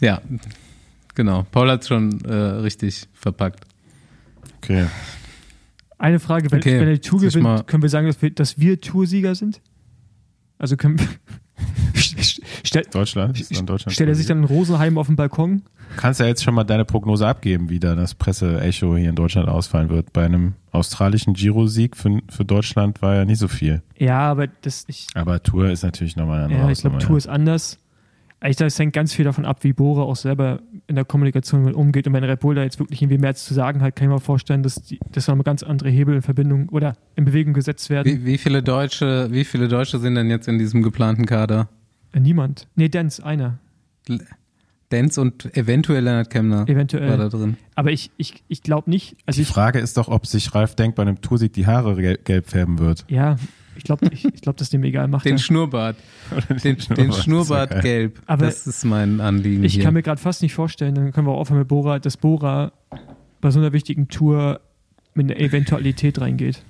[0.00, 0.20] ja,
[1.14, 1.46] genau.
[1.50, 3.64] Paul hat schon äh, richtig verpackt.
[4.58, 4.86] Okay.
[5.98, 8.80] Eine Frage, wenn, Okay, wenn die Tour gewinnt, können wir sagen, dass wir, dass wir
[8.80, 9.60] Toursieger sind?
[10.58, 11.08] Also können wir,
[12.64, 13.40] stell, Deutschland?
[13.40, 15.62] Ist dann Deutschland stellt er sich dann in Rosenheim auf den Balkon?
[15.90, 19.16] Du kannst ja jetzt schon mal deine Prognose abgeben, wie da das Presse-Echo hier in
[19.16, 20.12] Deutschland ausfallen wird.
[20.12, 23.82] Bei einem australischen Giro-Sieg für, für Deutschland war ja nicht so viel.
[23.96, 27.16] Ja, aber das, ich, Aber Tour ist natürlich nochmal eine andere Ja, ich glaube, Tour
[27.16, 27.78] ist anders.
[28.46, 31.64] Ich glaube, es hängt ganz viel davon ab, wie Bora auch selber in der Kommunikation
[31.64, 32.06] mit umgeht.
[32.06, 34.20] Und wenn Red Bull da jetzt wirklich irgendwie mehr zu sagen hat, kann ich mir
[34.20, 38.06] vorstellen, dass, die, dass da ganz andere Hebel in Verbindung oder in Bewegung gesetzt werden.
[38.06, 41.68] Wie, wie viele Deutsche, wie viele Deutsche sind denn jetzt in diesem geplanten Kader?
[42.14, 42.66] Äh, Niemand.
[42.76, 43.58] Nee, Dance, einer.
[44.90, 47.28] Dance und eventuell Leonard Kemner war da Eventuell.
[47.28, 47.56] drin.
[47.74, 50.76] Aber ich, ich, ich glaube nicht, also Die ich, Frage ist doch, ob sich Ralf
[50.76, 53.04] Denk bei einem Toursieg die Haare gel gelb färben wird.
[53.08, 53.36] ja,
[53.76, 55.24] ich glaube, ich, ich glaub, dass dem egal macht.
[55.24, 55.38] Den er.
[55.38, 55.96] Schnurrbart.
[56.62, 57.82] Den, den Schnurrbart ja geil.
[57.82, 58.22] gelb.
[58.26, 59.82] Aber das ist mein Anliegen Ich hier.
[59.82, 62.70] kann mir gerade fast nicht vorstellen, dann können wir auch aufhören mit Bora, dass Bora
[63.40, 64.60] bei so einer wichtigen Tour
[65.14, 66.62] mit einer Eventualität reingeht.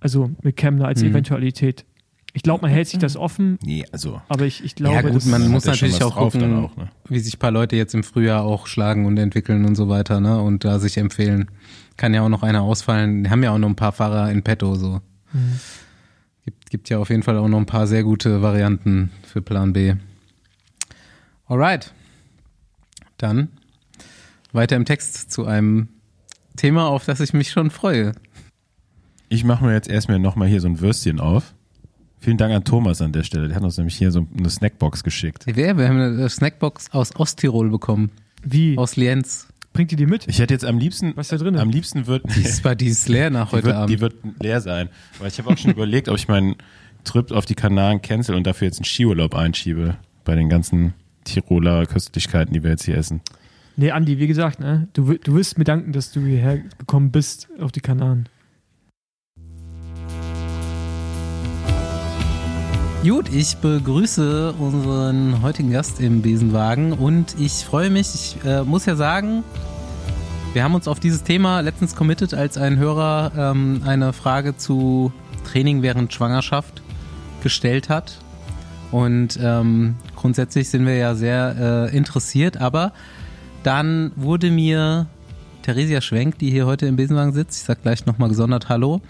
[0.00, 1.08] Also mit Kemner als Mhm.
[1.10, 1.86] Eventualität.
[2.34, 4.20] Ich glaube, man hält sich das offen, Nee, also.
[4.28, 6.90] aber ich, ich glaube, ja gut, man muss natürlich auch gucken, auch, ne?
[7.08, 10.20] wie sich ein paar Leute jetzt im Frühjahr auch schlagen und entwickeln und so weiter,
[10.20, 10.40] ne?
[10.40, 11.50] Und da sich empfehlen.
[11.96, 13.24] Kann ja auch noch einer ausfallen.
[13.24, 15.00] Die haben ja auch noch ein paar Fahrer in petto, so.
[15.32, 15.58] Mhm.
[16.44, 19.72] Gibt, gibt ja auf jeden Fall auch noch ein paar sehr gute Varianten für Plan
[19.72, 19.94] B.
[21.46, 21.92] Alright.
[23.16, 23.48] Dann
[24.52, 25.88] weiter im Text zu einem
[26.56, 28.12] Thema, auf das ich mich schon freue.
[29.28, 31.54] Ich mache mir jetzt erstmal nochmal hier so ein Würstchen auf.
[32.20, 33.48] Vielen Dank an Thomas an der Stelle.
[33.48, 35.44] Der hat uns nämlich hier so eine Snackbox geschickt.
[35.46, 35.78] Wer?
[35.78, 38.10] Wir haben eine Snackbox aus Osttirol bekommen.
[38.42, 38.76] wie?
[38.76, 39.46] Aus Lienz.
[39.72, 40.26] Bringt ihr die mit?
[40.26, 41.56] Ich hätte jetzt am liebsten, Was ist da drin?
[41.56, 43.90] am liebsten wird, Die ist, bei- die ist leer nach die heute wird, Abend.
[43.90, 44.88] die wird leer sein.
[45.20, 46.56] Weil ich habe auch schon überlegt, ob ich meinen
[47.04, 49.96] Trip auf die Kanaren cancel und dafür jetzt einen Skiurlaub einschiebe.
[50.24, 50.94] Bei den ganzen
[51.24, 53.20] Tiroler Köstlichkeiten, die wir jetzt hier essen.
[53.76, 54.88] Nee, Andi, wie gesagt, ne?
[54.94, 58.28] du, du wirst mir danken, dass du hierher gekommen bist auf die Kanaren.
[63.04, 68.86] Gut, ich begrüße unseren heutigen Gast im Besenwagen und ich freue mich, ich äh, muss
[68.86, 69.44] ja sagen,
[70.52, 75.12] wir haben uns auf dieses Thema letztens committed, als ein Hörer ähm, eine Frage zu
[75.44, 76.82] Training während Schwangerschaft
[77.40, 78.18] gestellt hat.
[78.90, 82.92] Und ähm, grundsätzlich sind wir ja sehr äh, interessiert, aber
[83.62, 85.06] dann wurde mir
[85.62, 89.02] Theresia Schwenk, die hier heute im Besenwagen sitzt, ich sag gleich nochmal gesondert Hallo,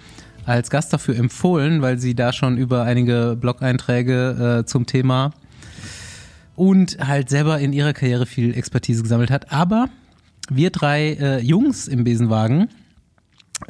[0.49, 5.33] als Gast dafür empfohlen, weil sie da schon über einige Blog-Einträge äh, zum Thema
[6.57, 9.53] und halt selber in ihrer Karriere viel Expertise gesammelt hat.
[9.53, 9.89] Aber
[10.49, 12.69] wir drei äh, Jungs im Besenwagen,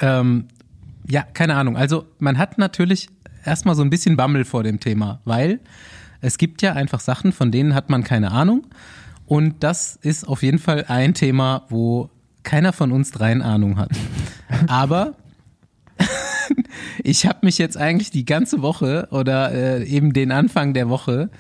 [0.01, 0.47] ähm,
[1.09, 1.77] ja, keine Ahnung.
[1.77, 3.09] Also man hat natürlich
[3.45, 5.61] erstmal so ein bisschen Bammel vor dem Thema, weil
[6.21, 8.67] es gibt ja einfach Sachen, von denen hat man keine Ahnung.
[9.27, 12.11] Und das ist auf jeden Fall ein Thema, wo
[12.43, 13.91] keiner von uns dreien Ahnung hat.
[14.69, 15.15] Aber
[17.03, 21.31] ich habe mich jetzt eigentlich die ganze Woche oder äh, eben den Anfang der Woche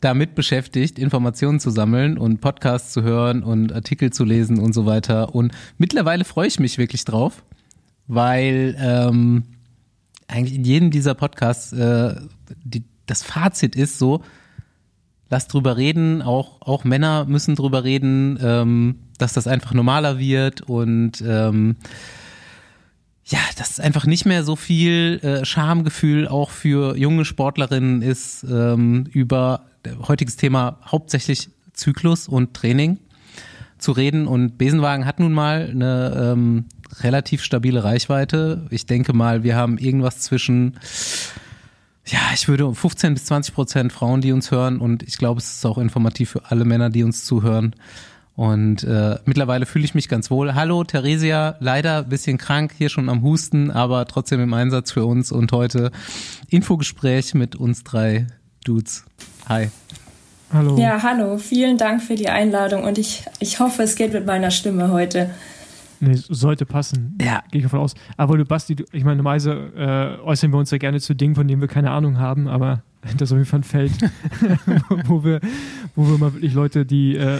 [0.00, 4.84] damit beschäftigt, Informationen zu sammeln und Podcasts zu hören und Artikel zu lesen und so
[4.84, 5.34] weiter.
[5.34, 7.42] Und mittlerweile freue ich mich wirklich drauf,
[8.06, 9.44] weil ähm,
[10.28, 12.16] eigentlich in jedem dieser Podcasts äh,
[12.64, 14.22] die, das Fazit ist so,
[15.30, 20.60] lass drüber reden, auch, auch Männer müssen drüber reden, ähm, dass das einfach normaler wird
[20.62, 21.76] und ähm,
[23.26, 29.06] ja, dass einfach nicht mehr so viel äh, Schamgefühl auch für junge Sportlerinnen ist ähm,
[29.12, 29.66] über
[30.06, 32.98] heutiges Thema hauptsächlich Zyklus und Training
[33.78, 34.26] zu reden.
[34.26, 36.64] Und Besenwagen hat nun mal eine ähm,
[37.00, 38.66] relativ stabile Reichweite.
[38.70, 40.78] Ich denke mal, wir haben irgendwas zwischen,
[42.06, 44.78] ja, ich würde 15 bis 20 Prozent Frauen, die uns hören.
[44.78, 47.74] Und ich glaube, es ist auch informativ für alle Männer, die uns zuhören.
[48.36, 50.54] Und äh, mittlerweile fühle ich mich ganz wohl.
[50.54, 55.30] Hallo, Theresia, leider bisschen krank, hier schon am Husten, aber trotzdem im Einsatz für uns.
[55.30, 55.92] Und heute
[56.48, 58.26] Infogespräch mit uns drei
[58.64, 59.04] Dudes.
[59.48, 59.70] Hi.
[60.52, 60.76] Hallo.
[60.78, 61.38] Ja, hallo.
[61.38, 65.30] Vielen Dank für die Einladung und ich, ich hoffe, es geht mit meiner Stimme heute.
[66.00, 67.16] Nee, sollte passen.
[67.20, 67.42] Ja.
[67.50, 67.94] Gehe ich davon aus.
[68.16, 71.36] Aber du, Basti, du, ich meine, normalerweise äh, äußern wir uns ja gerne zu Dingen,
[71.36, 72.82] von denen wir keine Ahnung haben, aber
[73.16, 73.92] das ist auf jeden Fall ein Feld,
[75.06, 75.40] wo, wir,
[75.94, 77.38] wo wir mal wirklich Leute, die äh,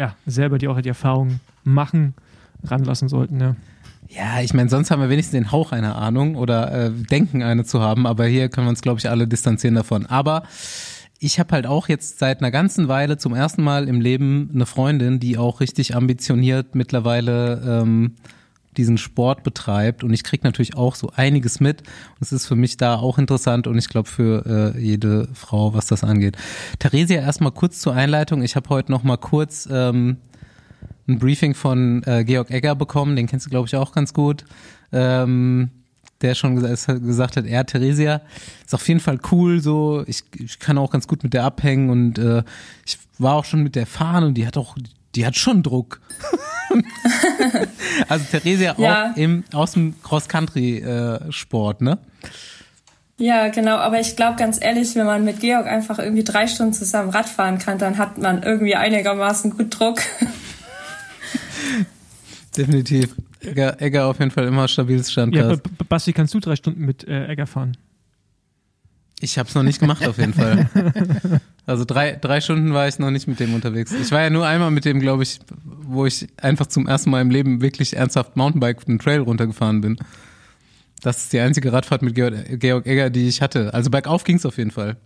[0.00, 2.14] ja, selber die auch die Erfahrung machen,
[2.64, 3.54] ranlassen sollten, ja.
[4.08, 7.64] Ja, ich meine, sonst haben wir wenigstens den Hauch einer Ahnung oder äh, denken eine
[7.64, 10.06] zu haben, aber hier können wir uns, glaube ich, alle distanzieren davon.
[10.06, 10.42] Aber
[11.18, 14.64] ich habe halt auch jetzt seit einer ganzen Weile zum ersten Mal im Leben eine
[14.64, 18.16] Freundin, die auch richtig ambitioniert mittlerweile ähm,
[18.76, 21.82] diesen Sport betreibt und ich krieg natürlich auch so einiges mit.
[21.82, 25.74] Und es ist für mich da auch interessant und ich glaube für äh, jede Frau,
[25.74, 26.36] was das angeht.
[26.78, 28.42] Theresia, erstmal kurz zur Einleitung.
[28.42, 30.18] Ich habe heute noch mal kurz ähm,
[31.08, 34.44] ein Briefing von äh, Georg Egger bekommen, den kennst du glaube ich auch ganz gut.
[34.92, 35.70] Ähm,
[36.20, 38.20] der schon gesagt, gesagt hat, er, Theresia,
[38.64, 41.88] ist auf jeden Fall cool, so, ich, ich kann auch ganz gut mit der abhängen
[41.88, 42.42] und äh,
[42.84, 44.76] ich war auch schon mit der fahren und die hat auch,
[45.14, 46.00] die hat schon Druck.
[48.08, 49.10] also Theresia Ja.
[49.12, 51.98] auch im, aus dem Cross-Country-Sport, ne?
[53.18, 56.72] Ja, genau, aber ich glaube ganz ehrlich, wenn man mit Georg einfach irgendwie drei Stunden
[56.72, 60.00] zusammen Rad fahren kann, dann hat man irgendwie einigermaßen gut Druck.
[62.56, 63.14] Definitiv.
[63.40, 65.48] Egger, Egger auf jeden Fall immer stabiles Ja.
[65.48, 67.76] B- B- Basti, kannst du drei Stunden mit äh, Egger fahren?
[69.20, 70.68] Ich habe es noch nicht gemacht auf jeden Fall.
[71.66, 73.92] Also drei, drei Stunden war ich noch nicht mit dem unterwegs.
[73.92, 77.20] Ich war ja nur einmal mit dem, glaube ich, wo ich einfach zum ersten Mal
[77.20, 79.98] im Leben wirklich ernsthaft Mountainbike den Trail runtergefahren bin.
[81.02, 83.72] Das ist die einzige Radfahrt mit Georg, Georg Egger, die ich hatte.
[83.72, 84.96] Also bergauf ging's auf jeden Fall.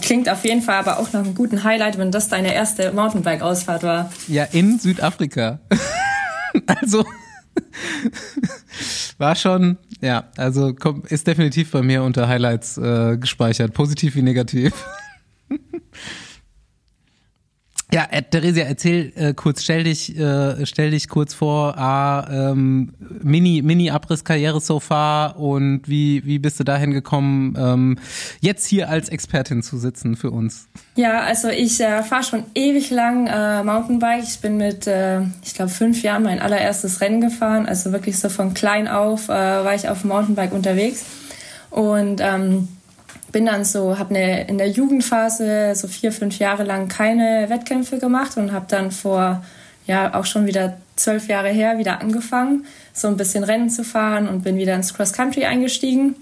[0.00, 3.82] Klingt auf jeden Fall aber auch nach einem guten Highlight, wenn das deine erste Mountainbike-Ausfahrt
[3.82, 4.12] war.
[4.26, 5.60] Ja, in Südafrika.
[6.66, 7.04] also
[9.18, 10.74] war schon, ja, also
[11.08, 14.72] ist definitiv bei mir unter Highlights äh, gespeichert, positiv wie negativ.
[17.94, 22.92] Ja, äh, Theresia, erzähl äh, kurz, stell dich, äh, stell dich kurz vor, ah, ähm,
[23.22, 27.98] Mini, Mini-Abriss-Karriere so far und wie, wie bist du dahin gekommen, ähm,
[28.40, 30.66] jetzt hier als Expertin zu sitzen für uns?
[30.96, 34.24] Ja, also ich äh, fahre schon ewig lang äh, Mountainbike.
[34.24, 37.66] Ich bin mit, äh, ich glaube, fünf Jahren mein allererstes Rennen gefahren.
[37.66, 41.04] Also wirklich so von klein auf äh, war ich auf Mountainbike unterwegs.
[41.70, 42.66] Und ähm,
[43.34, 47.98] bin dann so, habe ne, in der Jugendphase so vier, fünf Jahre lang keine Wettkämpfe
[47.98, 49.44] gemacht und habe dann vor,
[49.88, 54.28] ja, auch schon wieder zwölf Jahre her wieder angefangen, so ein bisschen Rennen zu fahren
[54.28, 56.14] und bin wieder ins Cross Country eingestiegen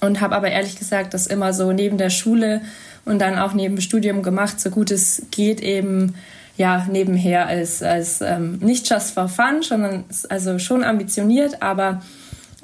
[0.00, 2.60] und habe aber ehrlich gesagt das immer so neben der Schule
[3.04, 6.14] und dann auch neben dem Studium gemacht, so gut es geht eben
[6.56, 12.02] ja nebenher als als ähm, nicht just for fun, sondern also schon ambitioniert, aber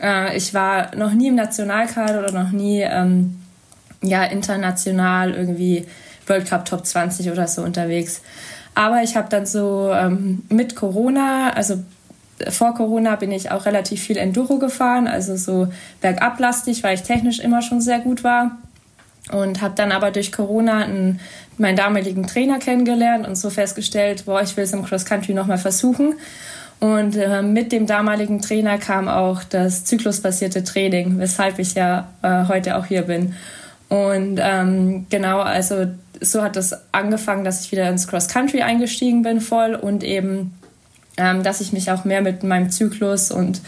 [0.00, 3.41] äh, ich war noch nie im Nationalkader oder noch nie ähm,
[4.02, 5.86] ja international irgendwie
[6.26, 8.22] World Cup Top 20 oder so unterwegs.
[8.74, 11.82] Aber ich habe dann so ähm, mit Corona, also
[12.48, 15.68] vor Corona bin ich auch relativ viel Enduro gefahren, also so
[16.00, 18.58] bergablastig, weil ich technisch immer schon sehr gut war.
[19.30, 21.20] und habe dann aber durch Corona einen,
[21.56, 25.58] meinen damaligen Trainer kennengelernt und so festgestellt, boah, ich will es im Cross Country nochmal
[25.58, 26.14] versuchen.
[26.80, 32.48] Und äh, mit dem damaligen Trainer kam auch das zyklusbasierte Training, weshalb ich ja äh,
[32.48, 33.36] heute auch hier bin.
[33.92, 35.86] Und ähm, genau, also
[36.18, 40.54] so hat es angefangen, dass ich wieder ins Cross Country eingestiegen bin voll und eben,
[41.18, 43.60] ähm, dass ich mich auch mehr mit meinem Zyklus und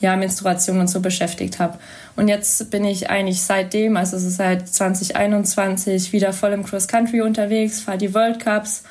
[0.00, 1.78] ja, Menstruation und so beschäftigt habe.
[2.14, 7.80] Und jetzt bin ich eigentlich seitdem, also seit 2021, wieder voll im Cross Country unterwegs,
[7.80, 8.84] fahre die World Cups,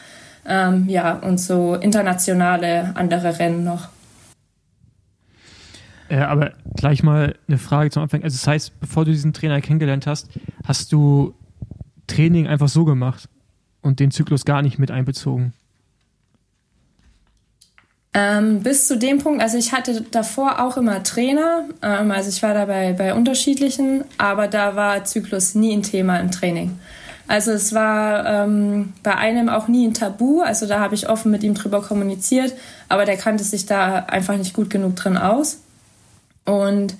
[0.45, 3.87] ähm, ja, und so internationale andere Rennen noch.
[6.11, 8.21] Äh, aber gleich mal eine Frage zum Anfang.
[8.23, 10.27] Also das heißt, bevor du diesen Trainer kennengelernt hast,
[10.65, 11.33] hast du
[12.07, 13.29] Training einfach so gemacht
[13.81, 15.53] und den Zyklus gar nicht mit einbezogen?
[18.13, 22.43] Ähm, bis zu dem Punkt, also ich hatte davor auch immer Trainer, ähm, also ich
[22.43, 26.77] war dabei bei unterschiedlichen, aber da war Zyklus nie ein Thema im Training.
[27.29, 31.31] Also es war ähm, bei einem auch nie ein Tabu, also da habe ich offen
[31.31, 32.53] mit ihm drüber kommuniziert,
[32.89, 35.61] aber der kannte sich da einfach nicht gut genug drin aus.
[36.45, 36.95] Und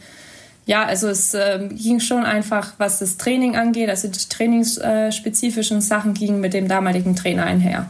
[0.66, 6.14] ja, also es äh, ging schon einfach, was das Training angeht, also die trainingsspezifischen Sachen
[6.14, 7.90] gingen mit dem damaligen Trainer einher.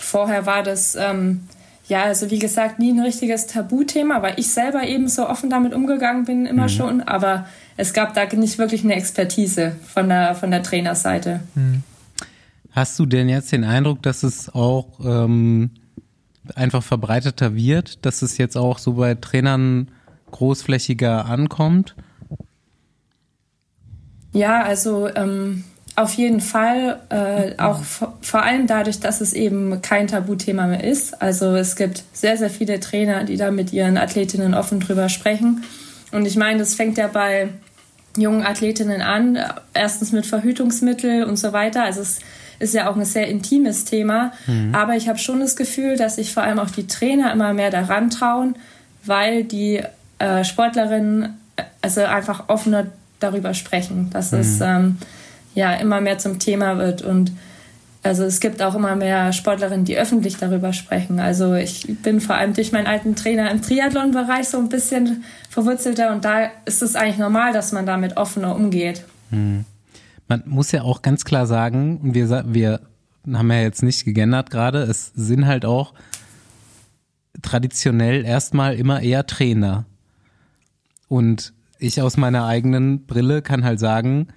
[0.00, 1.48] Vorher war das ähm,
[1.88, 5.72] ja, also wie gesagt, nie ein richtiges Tabuthema, weil ich selber eben so offen damit
[5.72, 6.68] umgegangen bin, immer mhm.
[6.68, 7.00] schon.
[7.02, 7.46] Aber
[7.76, 11.40] es gab da nicht wirklich eine Expertise von der, von der Trainerseite.
[11.54, 11.82] Mhm.
[12.72, 15.70] Hast du denn jetzt den Eindruck, dass es auch ähm,
[16.56, 19.88] einfach verbreiteter wird, dass es jetzt auch so bei Trainern
[20.30, 21.94] großflächiger ankommt?
[24.32, 25.64] Ja, also ähm,
[25.96, 31.20] auf jeden Fall, äh, auch vor allem dadurch, dass es eben kein Tabuthema mehr ist.
[31.20, 35.64] Also es gibt sehr, sehr viele Trainer, die da mit ihren Athletinnen offen drüber sprechen.
[36.12, 37.48] Und ich meine, das fängt ja bei
[38.16, 39.38] jungen Athletinnen an,
[39.74, 41.82] erstens mit Verhütungsmittel und so weiter.
[41.84, 42.20] Also es
[42.58, 44.32] ist ja auch ein sehr intimes Thema.
[44.46, 44.74] Mhm.
[44.74, 47.70] Aber ich habe schon das Gefühl, dass sich vor allem auch die Trainer immer mehr
[47.70, 48.56] daran trauen,
[49.04, 49.82] weil die
[50.18, 52.86] äh, Sportlerinnen äh, also einfach offener
[53.20, 54.10] darüber sprechen.
[54.12, 54.40] Das mhm.
[54.40, 54.98] ist ähm,
[55.54, 57.32] ja immer mehr zum Thema wird und
[58.02, 61.18] also es gibt auch immer mehr Sportlerinnen, die öffentlich darüber sprechen.
[61.18, 66.12] Also ich bin vor allem durch meinen alten Trainer im Triathlon-Bereich so ein bisschen verwurzelter
[66.12, 69.02] und da ist es eigentlich normal, dass man damit offener umgeht.
[69.30, 69.64] Hm.
[70.28, 72.80] Man muss ja auch ganz klar sagen, wir, wir
[73.32, 75.94] haben ja jetzt nicht gegendert gerade, es sind halt auch
[77.42, 79.86] traditionell erstmal immer eher Trainer.
[81.08, 84.28] Und ich aus meiner eigenen Brille kann halt sagen,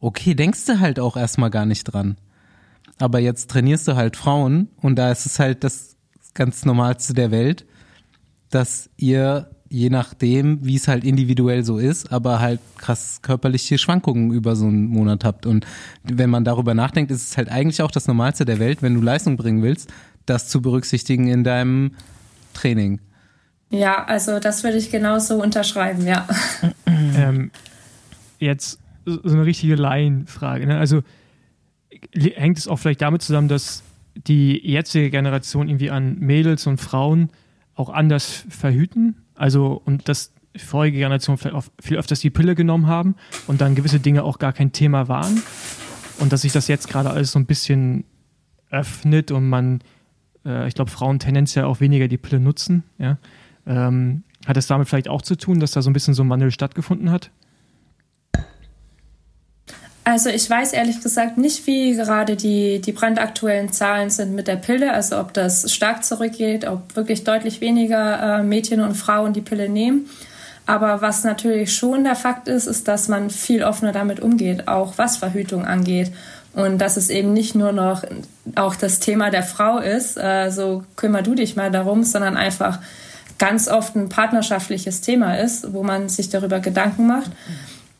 [0.00, 2.16] okay, denkst du halt auch erstmal gar nicht dran.
[2.98, 5.96] Aber jetzt trainierst du halt Frauen und da ist es halt das
[6.34, 7.66] ganz Normalste der Welt,
[8.50, 14.30] dass ihr je nachdem, wie es halt individuell so ist, aber halt krass körperliche Schwankungen
[14.30, 15.46] über so einen Monat habt.
[15.46, 15.66] Und
[16.04, 19.00] wenn man darüber nachdenkt, ist es halt eigentlich auch das Normalste der Welt, wenn du
[19.00, 19.90] Leistung bringen willst,
[20.26, 21.92] das zu berücksichtigen in deinem
[22.52, 23.00] Training.
[23.70, 26.28] Ja, also das würde ich genauso unterschreiben, ja.
[27.16, 27.50] Ähm,
[28.38, 30.66] jetzt so eine richtige Laienfrage.
[30.66, 30.78] Ne?
[30.78, 31.02] Also
[32.12, 33.82] hängt es auch vielleicht damit zusammen, dass
[34.14, 37.30] die jetzige Generation irgendwie an Mädels und Frauen
[37.74, 39.21] auch anders verhüten?
[39.42, 43.16] Also, und dass vorige Generation vielleicht auch viel öfters die Pille genommen haben
[43.48, 45.42] und dann gewisse Dinge auch gar kein Thema waren.
[46.20, 48.04] Und dass sich das jetzt gerade alles so ein bisschen
[48.70, 49.80] öffnet und man,
[50.44, 52.84] äh, ich glaube, Frauen tendenziell auch weniger die Pille nutzen.
[52.98, 53.18] Ja?
[53.66, 56.30] Ähm, hat es damit vielleicht auch zu tun, dass da so ein bisschen so ein
[56.30, 57.32] Wandel stattgefunden hat?
[60.04, 64.56] Also ich weiß ehrlich gesagt nicht, wie gerade die, die brandaktuellen Zahlen sind mit der
[64.56, 69.40] Pille, also ob das stark zurückgeht, ob wirklich deutlich weniger äh, Mädchen und Frauen die
[69.40, 70.10] Pille nehmen.
[70.66, 74.94] Aber was natürlich schon der Fakt ist, ist, dass man viel offener damit umgeht, auch
[74.96, 76.12] was Verhütung angeht.
[76.52, 78.02] Und dass es eben nicht nur noch
[78.56, 82.80] auch das Thema der Frau ist, äh, so kümmer du dich mal darum, sondern einfach
[83.38, 87.30] ganz oft ein partnerschaftliches Thema ist, wo man sich darüber Gedanken macht.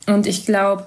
[0.06, 0.86] Und ich glaube,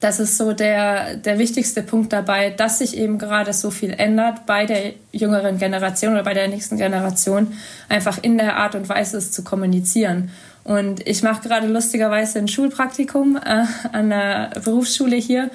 [0.00, 4.46] das ist so der, der wichtigste Punkt dabei, dass sich eben gerade so viel ändert
[4.46, 7.52] bei der jüngeren Generation oder bei der nächsten Generation,
[7.88, 10.30] einfach in der Art und Weise es zu kommunizieren.
[10.62, 15.50] Und ich mache gerade lustigerweise ein Schulpraktikum äh, an der Berufsschule hier.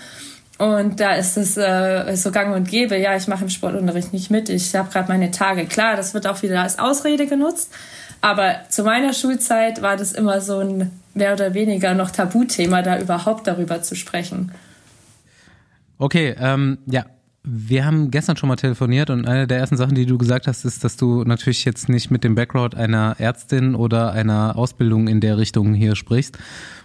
[0.58, 4.30] Und da ist es äh, so gang und gäbe, ja, ich mache im Sportunterricht nicht
[4.30, 5.66] mit, ich habe gerade meine Tage.
[5.66, 7.72] Klar, das wird auch wieder als Ausrede genutzt.
[8.24, 12.97] Aber zu meiner Schulzeit war das immer so ein mehr oder weniger noch Tabuthema, da
[12.97, 14.53] überhaupt darüber zu sprechen.
[15.97, 17.05] Okay, ähm, ja,
[17.45, 20.63] Wir haben gestern schon mal telefoniert und eine der ersten Sachen, die du gesagt hast,
[20.63, 25.19] ist, dass du natürlich jetzt nicht mit dem Background einer Ärztin oder einer Ausbildung in
[25.19, 26.38] der Richtung hier sprichst,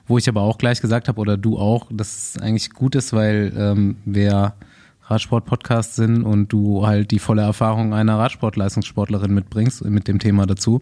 [0.08, 3.12] wo ich aber auch gleich gesagt habe, oder du auch, dass es eigentlich gut ist,
[3.12, 4.56] weil ähm, wer
[5.04, 10.80] Radsport-Podcast sind und du halt die volle Erfahrung einer Radsportleistungssportlerin mitbringst mit dem Thema dazu.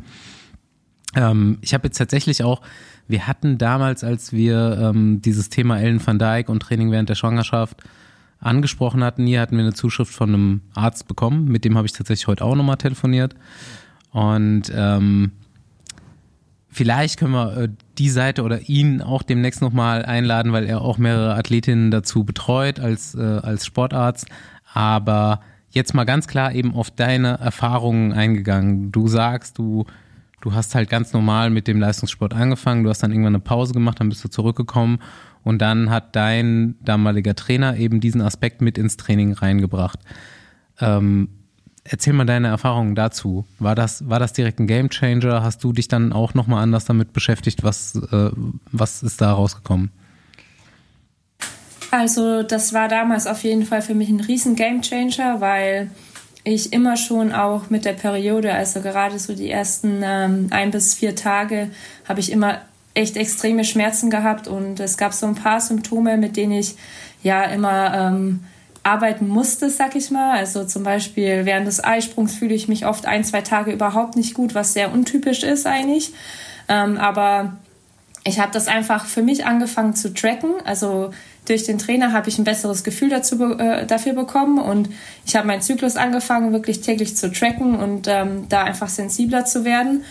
[1.16, 2.60] Ähm, ich habe jetzt tatsächlich auch,
[3.08, 7.14] wir hatten damals, als wir ähm, dieses Thema Ellen van Dijk und Training während der
[7.14, 7.82] Schwangerschaft
[8.38, 11.92] angesprochen hatten, hier hatten wir eine Zuschrift von einem Arzt bekommen, mit dem habe ich
[11.92, 13.34] tatsächlich heute auch nochmal telefoniert.
[14.12, 15.32] Und ähm,
[16.68, 20.98] vielleicht können wir äh, die Seite oder ihn auch demnächst nochmal einladen, weil er auch
[20.98, 24.26] mehrere Athletinnen dazu betreut als, äh, als Sportarzt.
[24.72, 25.40] Aber
[25.70, 28.92] jetzt mal ganz klar eben auf deine Erfahrungen eingegangen.
[28.92, 29.86] Du sagst, du,
[30.40, 33.72] du hast halt ganz normal mit dem Leistungssport angefangen, du hast dann irgendwann eine Pause
[33.72, 34.98] gemacht, dann bist du zurückgekommen
[35.42, 40.00] und dann hat dein damaliger Trainer eben diesen Aspekt mit ins Training reingebracht.
[40.80, 41.28] Ähm,
[41.88, 43.44] Erzähl mal deine Erfahrungen dazu.
[43.58, 45.42] War das, war das direkt ein Game Changer?
[45.42, 47.62] Hast du dich dann auch nochmal anders damit beschäftigt?
[47.62, 48.30] Was, äh,
[48.72, 49.90] was ist da rausgekommen?
[51.92, 55.90] Also, das war damals auf jeden Fall für mich ein riesen Game Changer, weil
[56.46, 60.94] ich immer schon auch mit der Periode, also gerade so die ersten ähm, ein bis
[60.94, 61.70] vier Tage,
[62.08, 62.60] habe ich immer
[62.94, 66.76] echt extreme Schmerzen gehabt und es gab so ein paar Symptome, mit denen ich
[67.22, 68.44] ja immer ähm,
[68.84, 70.38] arbeiten musste, sag ich mal.
[70.38, 74.34] Also zum Beispiel während des Eisprungs fühle ich mich oft ein, zwei Tage überhaupt nicht
[74.34, 76.12] gut, was sehr untypisch ist eigentlich.
[76.68, 77.56] Ähm, aber
[78.24, 80.54] ich habe das einfach für mich angefangen zu tracken.
[80.64, 81.10] Also
[81.46, 84.90] durch den Trainer habe ich ein besseres Gefühl dazu, äh, dafür bekommen und
[85.24, 89.64] ich habe meinen Zyklus angefangen, wirklich täglich zu tracken und ähm, da einfach sensibler zu
[89.64, 90.04] werden.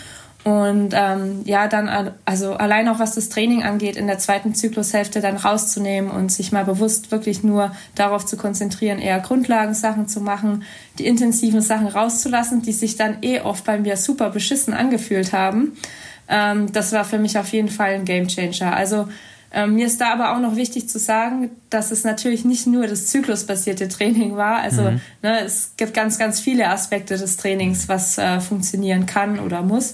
[0.45, 5.19] Und ähm, ja, dann, also allein auch was das Training angeht, in der zweiten Zyklushälfte
[5.19, 10.61] dann rauszunehmen und sich mal bewusst wirklich nur darauf zu konzentrieren, eher Grundlagensachen zu machen,
[10.99, 15.77] die intensiven Sachen rauszulassen, die sich dann eh oft bei mir super beschissen angefühlt haben.
[16.27, 18.75] Ähm, das war für mich auf jeden Fall ein Gamechanger.
[18.75, 19.07] Also
[19.55, 22.87] ähm, mir ist da aber auch noch wichtig zu sagen, dass es natürlich nicht nur
[22.87, 24.57] das zyklusbasierte Training war.
[24.57, 25.01] Also mhm.
[25.23, 29.93] ne, es gibt ganz, ganz viele Aspekte des Trainings, was äh, funktionieren kann oder muss.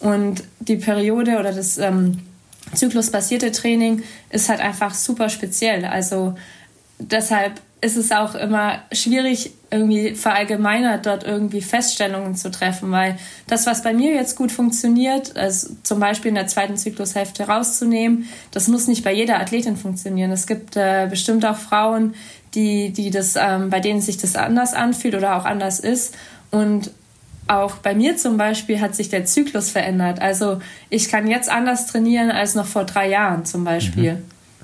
[0.00, 2.20] Und die Periode oder das ähm,
[2.72, 5.84] zyklusbasierte Training ist halt einfach super speziell.
[5.84, 6.34] Also
[6.98, 13.66] deshalb ist es auch immer schwierig, irgendwie verallgemeinert dort irgendwie Feststellungen zu treffen, weil das,
[13.66, 18.68] was bei mir jetzt gut funktioniert, also zum Beispiel in der zweiten Zyklushälfte rauszunehmen, das
[18.68, 20.30] muss nicht bei jeder Athletin funktionieren.
[20.30, 22.14] Es gibt äh, bestimmt auch Frauen,
[22.54, 26.16] die, die das, ähm, bei denen sich das anders anfühlt oder auch anders ist.
[26.50, 26.90] Und
[27.48, 30.22] auch bei mir zum Beispiel hat sich der Zyklus verändert.
[30.22, 34.14] Also ich kann jetzt anders trainieren als noch vor drei Jahren zum Beispiel.
[34.14, 34.22] Mhm.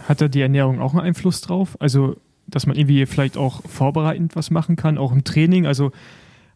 [0.08, 1.76] Hat da die Ernährung auch einen Einfluss drauf?
[1.78, 2.16] Also,
[2.50, 5.66] dass man irgendwie vielleicht auch vorbereitend was machen kann, auch im Training?
[5.66, 5.92] Also,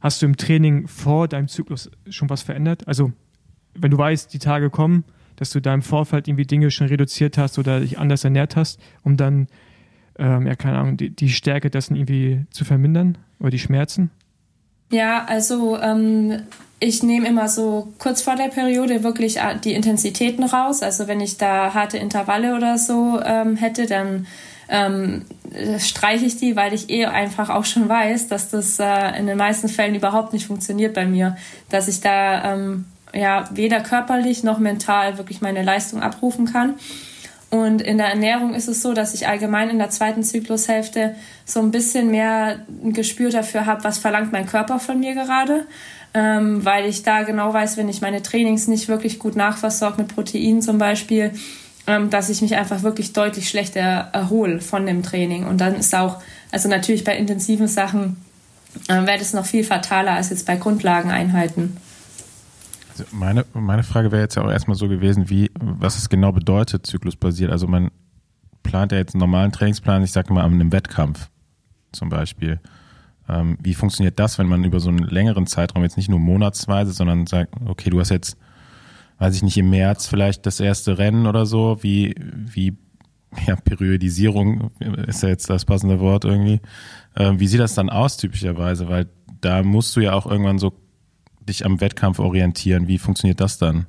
[0.01, 2.87] hast du im Training vor deinem Zyklus schon was verändert?
[2.87, 3.13] Also,
[3.75, 5.05] wenn du weißt, die Tage kommen,
[5.37, 8.81] dass du da im Vorfeld irgendwie Dinge schon reduziert hast oder dich anders ernährt hast,
[9.03, 9.49] um dann,
[10.19, 14.11] ähm, ja, keine Ahnung, die, die Stärke dessen irgendwie zu vermindern oder die Schmerzen?
[14.91, 16.43] Ja, also ähm,
[16.79, 20.83] ich nehme immer so kurz vor der Periode wirklich äh, die Intensitäten raus.
[20.83, 24.27] Also wenn ich da harte Intervalle oder so ähm, hätte, dann
[24.69, 25.25] ähm,
[25.79, 29.39] streiche ich die, weil ich eh einfach auch schon weiß, dass das äh, in den
[29.39, 31.37] meisten Fällen überhaupt nicht funktioniert bei mir.
[31.69, 36.75] Dass ich da ähm, ja weder körperlich noch mental wirklich meine Leistung abrufen kann.
[37.51, 41.61] Und in der Ernährung ist es so, dass ich allgemein in der zweiten Zyklushälfte so
[41.61, 45.65] ein bisschen mehr ein Gespür dafür habe, was verlangt mein Körper von mir gerade.
[46.15, 50.15] Ähm, weil ich da genau weiß, wenn ich meine Trainings nicht wirklich gut nachversorge mit
[50.15, 51.33] Proteinen zum Beispiel,
[51.87, 53.81] dass ich mich einfach wirklich deutlich schlechter
[54.13, 55.45] erhole von dem Training.
[55.45, 58.17] Und dann ist auch, also natürlich bei intensiven Sachen,
[58.89, 61.77] äh, wäre das noch viel fataler als jetzt bei Grundlageneinheiten.
[62.91, 66.33] Also meine, meine Frage wäre jetzt ja auch erstmal so gewesen, wie, was es genau
[66.33, 67.51] bedeutet, zyklusbasiert.
[67.51, 67.91] Also man
[68.63, 71.29] plant ja jetzt einen normalen Trainingsplan, ich sage mal, an einem Wettkampf
[71.93, 72.61] zum Beispiel.
[73.29, 76.93] Ähm, wie funktioniert das, wenn man über so einen längeren Zeitraum jetzt nicht nur monatsweise,
[76.93, 78.37] sondern sagt, okay, du hast jetzt,
[79.19, 82.77] weiß ich nicht, im März vielleicht das erste Rennen oder so, wie, wie,
[83.47, 84.71] ja, Periodisierung
[85.07, 86.61] ist ja jetzt das passende Wort irgendwie.
[87.17, 88.89] Ähm, wie sieht das dann aus typischerweise?
[88.89, 89.09] Weil
[89.41, 90.73] da musst du ja auch irgendwann so
[91.41, 92.89] dich am Wettkampf orientieren.
[92.89, 93.87] Wie funktioniert das dann?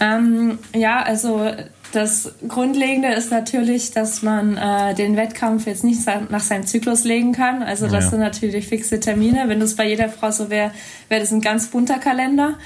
[0.00, 1.50] Ähm, ja, also
[1.92, 7.32] das Grundlegende ist natürlich, dass man äh, den Wettkampf jetzt nicht nach seinem Zyklus legen
[7.32, 7.62] kann.
[7.62, 8.10] Also das ja.
[8.10, 9.44] sind natürlich fixe Termine.
[9.48, 10.70] Wenn das bei jeder Frau so wäre,
[11.08, 12.58] wäre das ein ganz bunter Kalender.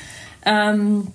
[0.44, 1.08] Ähm,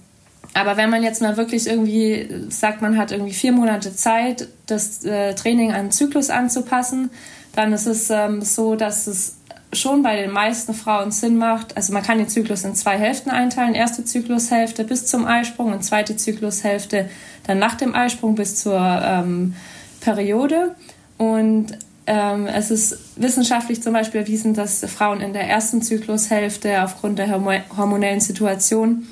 [0.57, 5.05] Aber wenn man jetzt mal wirklich irgendwie sagt, man hat irgendwie vier Monate Zeit, das
[5.05, 7.11] äh, Training an den Zyklus anzupassen,
[7.53, 9.35] dann ist es ähm, so, dass es
[9.71, 11.77] schon bei den meisten Frauen Sinn macht.
[11.77, 13.75] Also man kann den Zyklus in zwei Hälften einteilen.
[13.75, 17.07] Erste Zyklushälfte bis zum Eisprung und zweite Zyklushälfte
[17.45, 19.53] dann nach dem Eisprung bis zur ähm,
[20.01, 20.75] Periode.
[21.19, 21.77] Und
[22.07, 27.29] ähm, es ist wissenschaftlich zum Beispiel erwiesen, dass Frauen in der ersten Zyklushälfte aufgrund der
[27.29, 29.07] hormonellen Situation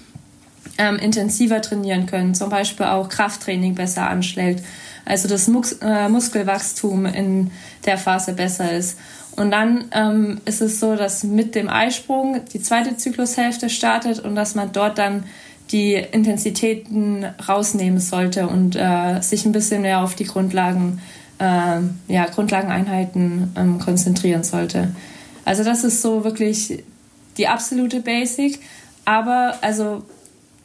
[0.77, 4.63] ähm, intensiver trainieren können, zum Beispiel auch Krafttraining besser anschlägt,
[5.05, 7.51] also das Mus äh, Muskelwachstum in
[7.85, 8.97] der Phase besser ist.
[9.35, 14.35] Und dann ähm, ist es so, dass mit dem Eisprung die zweite Zyklushälfte startet und
[14.35, 15.25] dass man dort dann
[15.71, 21.01] die Intensitäten rausnehmen sollte und äh, sich ein bisschen mehr auf die Grundlagen,
[21.39, 24.95] äh, ja, Grundlageneinheiten ähm, konzentrieren sollte.
[25.43, 26.83] Also das ist so wirklich
[27.37, 28.59] die absolute Basic.
[29.05, 30.03] Aber also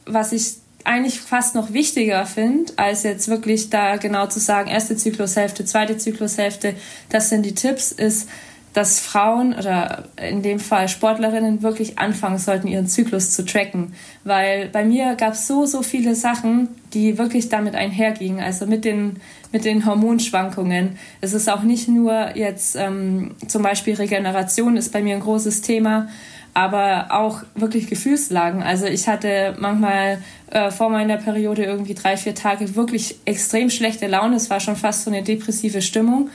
[0.05, 4.95] was ich eigentlich fast noch wichtiger finde, als jetzt wirklich da genau zu sagen, erste
[4.95, 6.75] Zyklushälfte, zweite Zyklushälfte,
[7.09, 8.27] das sind die Tipps, ist,
[8.73, 13.93] dass Frauen oder in dem Fall Sportlerinnen wirklich anfangen sollten, ihren Zyklus zu tracken.
[14.23, 18.41] Weil bei mir gab es so, so viele Sachen, die wirklich damit einhergingen.
[18.41, 19.17] Also mit den,
[19.51, 20.97] mit den Hormonschwankungen.
[21.19, 25.61] Es ist auch nicht nur jetzt ähm, zum Beispiel Regeneration ist bei mir ein großes
[25.61, 26.07] Thema,
[26.53, 28.61] aber auch wirklich Gefühlslagen.
[28.61, 34.07] Also ich hatte manchmal äh, vor meiner Periode irgendwie drei, vier Tage wirklich extrem schlechte
[34.07, 34.35] Laune.
[34.35, 36.29] Es war schon fast so eine depressive Stimmung.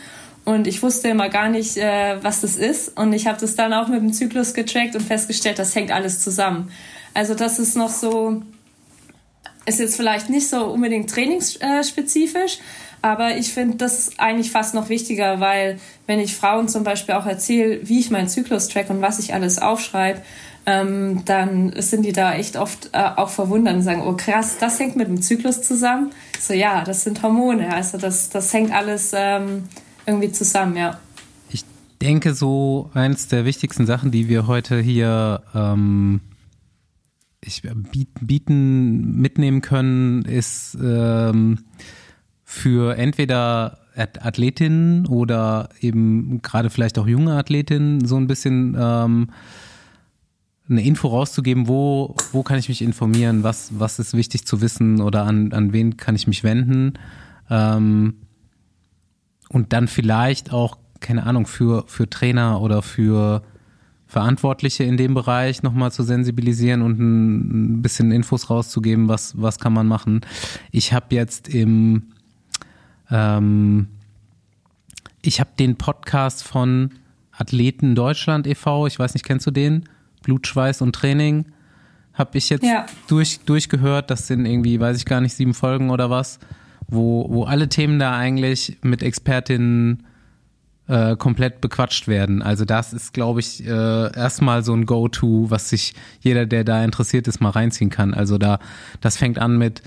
[0.44, 2.96] Und ich wusste immer gar nicht, äh, was das ist.
[2.96, 6.20] Und ich habe das dann auch mit dem Zyklus getrackt und festgestellt, das hängt alles
[6.20, 6.70] zusammen.
[7.14, 8.42] Also das ist noch so,
[9.66, 12.58] ist jetzt vielleicht nicht so unbedingt trainingsspezifisch,
[13.02, 17.26] aber ich finde, das eigentlich fast noch wichtiger, weil wenn ich Frauen zum Beispiel auch
[17.26, 20.22] erzähle, wie ich meinen Zyklus track und was ich alles aufschreibe,
[20.66, 24.80] ähm, dann sind die da echt oft äh, auch verwundert und sagen, oh krass, das
[24.80, 26.10] hängt mit dem Zyklus zusammen.
[26.40, 29.64] So ja, das sind Hormone, also das, das hängt alles ähm,
[30.06, 30.98] irgendwie zusammen, ja.
[31.50, 31.64] Ich
[32.02, 36.20] denke, so eins der wichtigsten Sachen, die wir heute hier ähm,
[37.40, 37.62] ich,
[38.20, 41.60] bieten, mitnehmen können, ist ähm,
[42.48, 49.30] für entweder Athletinnen oder eben gerade vielleicht auch junge Athletinnen so ein bisschen ähm,
[50.68, 55.00] eine Info rauszugeben, wo, wo kann ich mich informieren, was, was ist wichtig zu wissen
[55.00, 56.94] oder an, an wen kann ich mich wenden.
[57.50, 58.14] Ähm,
[59.48, 63.42] und dann vielleicht auch, keine Ahnung, für, für Trainer oder für
[64.06, 69.72] Verantwortliche in dem Bereich nochmal zu sensibilisieren und ein, bisschen Infos rauszugeben, was, was kann
[69.72, 70.20] man machen.
[70.70, 72.12] Ich habe jetzt im
[73.10, 73.88] ähm,
[75.22, 76.92] ich habe den Podcast von
[77.32, 79.88] Athleten Deutschland e.V., ich weiß nicht, kennst du den?
[80.22, 81.46] Blut, Schweiß und Training.
[82.14, 82.86] Habe ich jetzt ja.
[83.08, 84.10] durch, durchgehört.
[84.10, 86.38] Das sind irgendwie, weiß ich gar nicht, sieben Folgen oder was,
[86.88, 90.04] wo, wo alle Themen da eigentlich mit Expertinnen
[90.88, 92.42] äh, komplett bequatscht werden.
[92.42, 96.82] Also das ist, glaube ich, äh, erstmal so ein Go-To, was sich jeder, der da
[96.84, 98.14] interessiert ist, mal reinziehen kann.
[98.14, 98.60] Also da,
[99.00, 99.82] das fängt an mit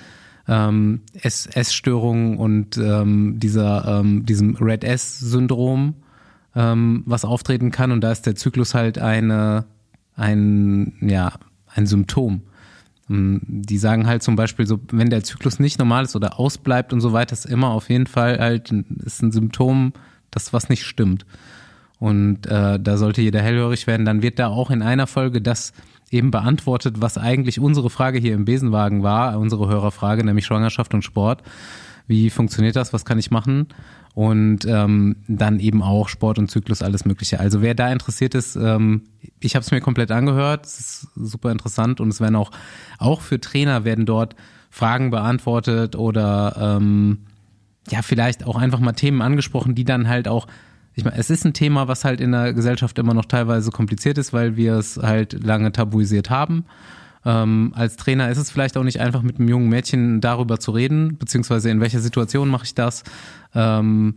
[0.50, 5.94] ähm, Essstörungen und ähm, dieser, ähm, diesem Red S-Syndrom,
[6.56, 7.92] ähm, was auftreten kann.
[7.92, 9.66] Und da ist der Zyklus halt eine,
[10.16, 11.34] ein, ja,
[11.68, 12.42] ein Symptom.
[13.10, 16.94] Ähm, die sagen halt zum Beispiel so, wenn der Zyklus nicht normal ist oder ausbleibt
[16.94, 18.72] und so weiter, ist immer auf jeden Fall halt
[19.06, 19.94] ist ein Symptom,
[20.32, 21.28] das was nicht stimmt.
[22.00, 24.06] Und äh, da sollte jeder hellhörig werden.
[24.06, 25.74] Dann wird da auch in einer Folge das
[26.12, 31.04] eben beantwortet, was eigentlich unsere Frage hier im Besenwagen war, unsere Hörerfrage, nämlich Schwangerschaft und
[31.04, 31.44] Sport.
[32.08, 32.92] Wie funktioniert das?
[32.92, 33.68] Was kann ich machen?
[34.16, 37.40] Und ähm, dann eben auch Sport und Zyklus, alles Mögliche.
[37.40, 39.04] Also wer da interessiert ist, ähm,
[39.40, 42.52] ich habe es mir komplett angehört, es ist super interessant und es werden auch,
[42.98, 44.36] auch für Trainer werden dort
[44.72, 47.20] Fragen beantwortet oder ähm,
[47.90, 50.48] ja, vielleicht auch einfach mal Themen angesprochen, die dann halt auch
[51.00, 54.18] ich meine, es ist ein Thema, was halt in der Gesellschaft immer noch teilweise kompliziert
[54.18, 56.66] ist, weil wir es halt lange tabuisiert haben.
[57.26, 60.72] Ähm, als Trainer ist es vielleicht auch nicht einfach mit einem jungen Mädchen darüber zu
[60.72, 63.04] reden, beziehungsweise in welcher Situation mache ich das?
[63.56, 64.16] Ähm,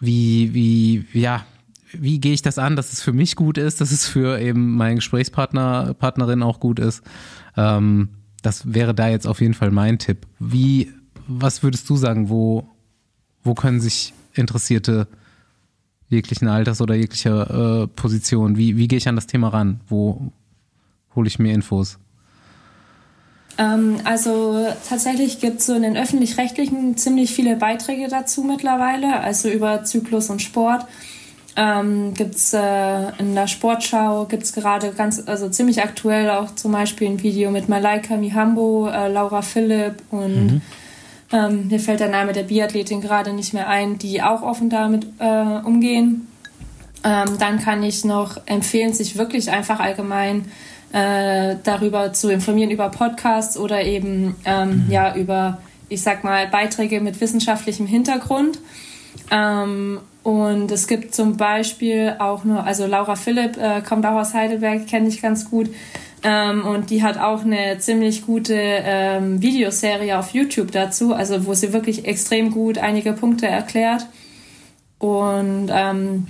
[0.00, 1.44] wie, wie, ja,
[1.92, 4.76] wie gehe ich das an, dass es für mich gut ist, dass es für eben
[4.76, 7.02] meinen Gesprächspartner, Partnerin auch gut ist.
[7.56, 8.08] Ähm,
[8.42, 10.26] das wäre da jetzt auf jeden Fall mein Tipp.
[10.40, 10.92] Wie,
[11.28, 12.68] was würdest du sagen, wo,
[13.44, 15.06] wo können sich Interessierte
[16.08, 18.56] jeglichen Alters oder jeglicher äh, Position?
[18.56, 19.80] Wie, wie gehe ich an das Thema ran?
[19.88, 20.32] Wo
[21.14, 21.98] hole ich mir Infos?
[23.58, 29.48] Ähm, also tatsächlich gibt es so in den öffentlich-rechtlichen ziemlich viele Beiträge dazu mittlerweile, also
[29.48, 30.86] über Zyklus und Sport.
[31.56, 36.54] ähm, gibt es äh, in der Sportschau, gibt es gerade ganz, also ziemlich aktuell auch
[36.54, 40.62] zum Beispiel ein Video mit Malaika Mihambo, äh, Laura Philipp und mhm.
[41.32, 45.06] Ähm, mir fällt der Name der Biathletin gerade nicht mehr ein, die auch offen damit
[45.18, 46.28] äh, umgehen.
[47.04, 50.46] Ähm, dann kann ich noch empfehlen, sich wirklich einfach allgemein
[50.92, 54.90] äh, darüber zu informieren, über Podcasts oder eben ähm, mhm.
[54.90, 55.58] ja über,
[55.88, 58.60] ich sag mal, Beiträge mit wissenschaftlichem Hintergrund.
[59.30, 64.34] Ähm, und es gibt zum Beispiel auch nur, also Laura Philipp äh, kommt auch aus
[64.34, 65.68] Heidelberg, kenne ich ganz gut.
[66.28, 71.54] Ähm, und die hat auch eine ziemlich gute ähm, Videoserie auf YouTube dazu, also wo
[71.54, 74.06] sie wirklich extrem gut einige Punkte erklärt.
[74.98, 76.26] Und ähm,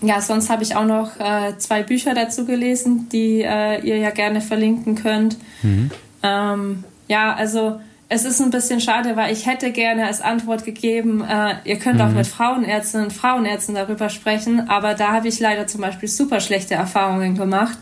[0.00, 4.10] ja, sonst habe ich auch noch äh, zwei Bücher dazu gelesen, die äh, ihr ja
[4.10, 5.36] gerne verlinken könnt.
[5.62, 5.90] Mhm.
[6.22, 11.24] Ähm, ja, also es ist ein bisschen schade, weil ich hätte gerne als Antwort gegeben,
[11.28, 12.02] äh, ihr könnt mhm.
[12.02, 16.38] auch mit Frauenärztinnen und Frauenärzten darüber sprechen, aber da habe ich leider zum Beispiel super
[16.38, 17.78] schlechte Erfahrungen gemacht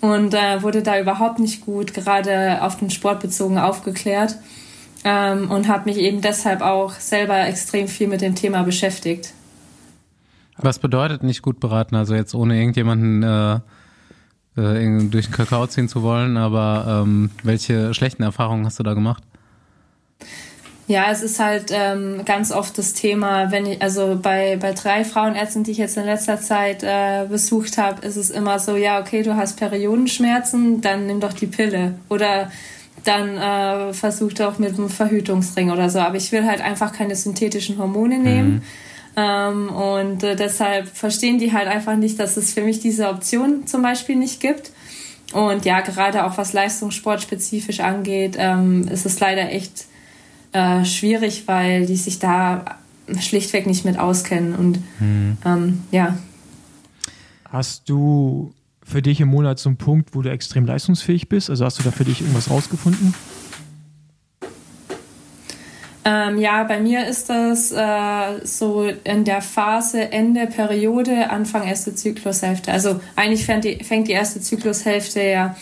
[0.00, 4.36] und äh, wurde da überhaupt nicht gut gerade auf den Sport bezogen aufgeklärt
[5.04, 9.32] ähm, und habe mich eben deshalb auch selber extrem viel mit dem Thema beschäftigt.
[10.56, 11.94] Was bedeutet nicht gut beraten?
[11.94, 13.54] Also jetzt ohne irgendjemanden äh,
[14.56, 18.94] äh, durch den Kakao ziehen zu wollen, aber ähm, welche schlechten Erfahrungen hast du da
[18.94, 19.22] gemacht?
[20.88, 25.04] Ja, es ist halt ähm, ganz oft das Thema, wenn ich, also bei, bei drei
[25.04, 28.98] Frauenärzten, die ich jetzt in letzter Zeit äh, besucht habe, ist es immer so, ja,
[28.98, 31.96] okay, du hast Periodenschmerzen, dann nimm doch die Pille.
[32.08, 32.50] Oder
[33.04, 35.98] dann äh, versuch doch mit einem Verhütungsring oder so.
[35.98, 38.54] Aber ich will halt einfach keine synthetischen Hormone nehmen.
[38.54, 38.62] Mhm.
[39.16, 43.66] Ähm, und äh, deshalb verstehen die halt einfach nicht, dass es für mich diese Option
[43.66, 44.72] zum Beispiel nicht gibt.
[45.34, 49.84] Und ja, gerade auch was Leistungssport spezifisch angeht, ähm, ist es leider echt
[50.52, 52.64] äh, schwierig, weil die sich da
[53.18, 54.54] schlichtweg nicht mit auskennen.
[54.54, 55.38] Und mhm.
[55.44, 56.16] ähm, ja.
[57.50, 58.52] Hast du
[58.84, 61.50] für dich im Monat so einen Punkt, wo du extrem leistungsfähig bist?
[61.50, 63.14] Also hast du da für dich irgendwas rausgefunden?
[66.04, 71.94] Ähm, ja, bei mir ist das äh, so in der Phase Ende Periode, Anfang erste
[71.94, 72.72] Zyklushälfte.
[72.72, 75.56] Also eigentlich fängt die, fängt die erste Zyklushälfte ja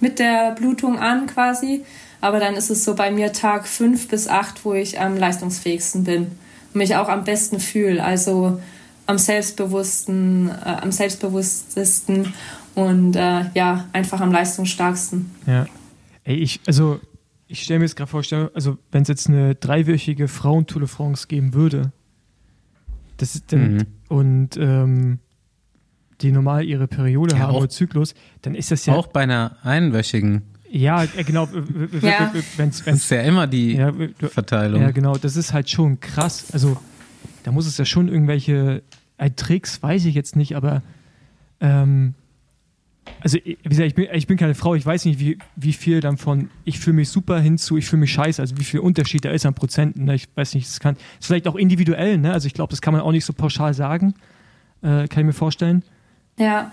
[0.00, 1.84] mit der Blutung an quasi.
[2.22, 6.04] Aber dann ist es so bei mir Tag fünf bis acht, wo ich am leistungsfähigsten
[6.04, 6.28] bin
[6.72, 8.02] und mich auch am besten fühle.
[8.02, 8.60] Also
[9.06, 12.32] am selbstbewussten, äh, am selbstbewusstesten
[12.76, 15.30] und äh, ja, einfach am leistungsstarksten.
[15.46, 15.66] Ja.
[16.22, 17.00] Ey, ich, also
[17.48, 18.22] ich stelle mir jetzt gerade vor,
[18.54, 21.90] also wenn es jetzt eine dreiwöchige Frauentour de France geben würde,
[23.16, 23.86] das ist dann, mhm.
[24.08, 25.18] und ähm,
[26.20, 28.94] die normal ihre Periode ja, haben oder Zyklus, dann ist das ja.
[28.94, 30.42] Auch bei einer einwöchigen.
[30.72, 31.48] Ja, äh, genau.
[32.00, 32.32] Ja.
[32.32, 34.80] Wenn's, wenn's, das ist ja immer die ja, Verteilung.
[34.80, 35.16] Ja, genau.
[35.16, 36.46] Das ist halt schon krass.
[36.52, 36.78] Also,
[37.42, 38.82] da muss es ja schon irgendwelche
[39.18, 40.82] äh, Tricks, weiß ich jetzt nicht, aber
[41.60, 42.14] ähm,
[43.20, 46.00] also wie gesagt, ich bin, ich bin keine Frau, ich weiß nicht, wie, wie viel
[46.00, 49.24] dann von ich fühle mich super hinzu, ich fühle mich scheiße, also wie viel Unterschied
[49.24, 50.04] da ist an Prozenten.
[50.04, 50.14] Ne?
[50.14, 52.32] Ich weiß nicht, das kann, das ist vielleicht auch individuell, ne?
[52.32, 54.14] Also ich glaube, das kann man auch nicht so pauschal sagen.
[54.80, 55.82] Äh, kann ich mir vorstellen.
[56.38, 56.72] Ja,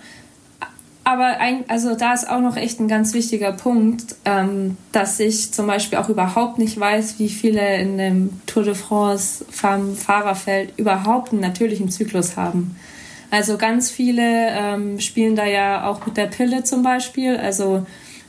[1.10, 5.52] aber ein, also da ist auch noch echt ein ganz wichtiger Punkt, ähm, dass ich
[5.52, 11.32] zum Beispiel auch überhaupt nicht weiß, wie viele in dem Tour de France Fahrerfeld überhaupt
[11.32, 12.76] einen natürlichen Zyklus haben.
[13.32, 17.86] Also ganz viele ähm, spielen da ja auch mit der Pille zum Beispiel, also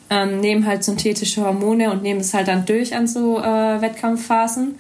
[0.09, 4.76] ähm, nehmen halt synthetische Hormone und nehmen es halt dann durch an so äh, Wettkampfphasen.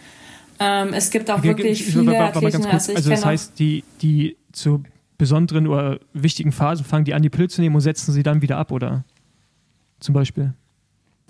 [0.58, 4.82] Ähm, es gibt auch wirklich viele Athleten, also, also das heißt, die, die zu
[5.20, 8.40] besonderen oder wichtigen Phasen fangen die an, die Pille zu nehmen und setzen sie dann
[8.40, 9.04] wieder ab, oder?
[10.00, 10.54] Zum Beispiel.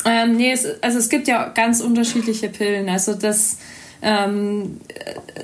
[0.04, 2.88] Ähm, nee, es, also es gibt ja ganz unterschiedliche Pillen.
[2.88, 3.58] Also das,
[4.00, 4.80] ähm,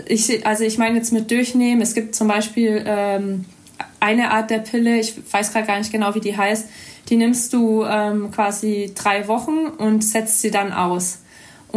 [0.07, 1.83] ich, also ich meine jetzt mit durchnehmen.
[1.83, 3.47] Es gibt zum Beispiel ähm,
[3.99, 6.69] eine Art der Pille, ich weiß gerade gar nicht genau, wie die heißt.
[7.09, 11.19] Die nimmst du ähm, quasi drei Wochen und setzt sie dann aus.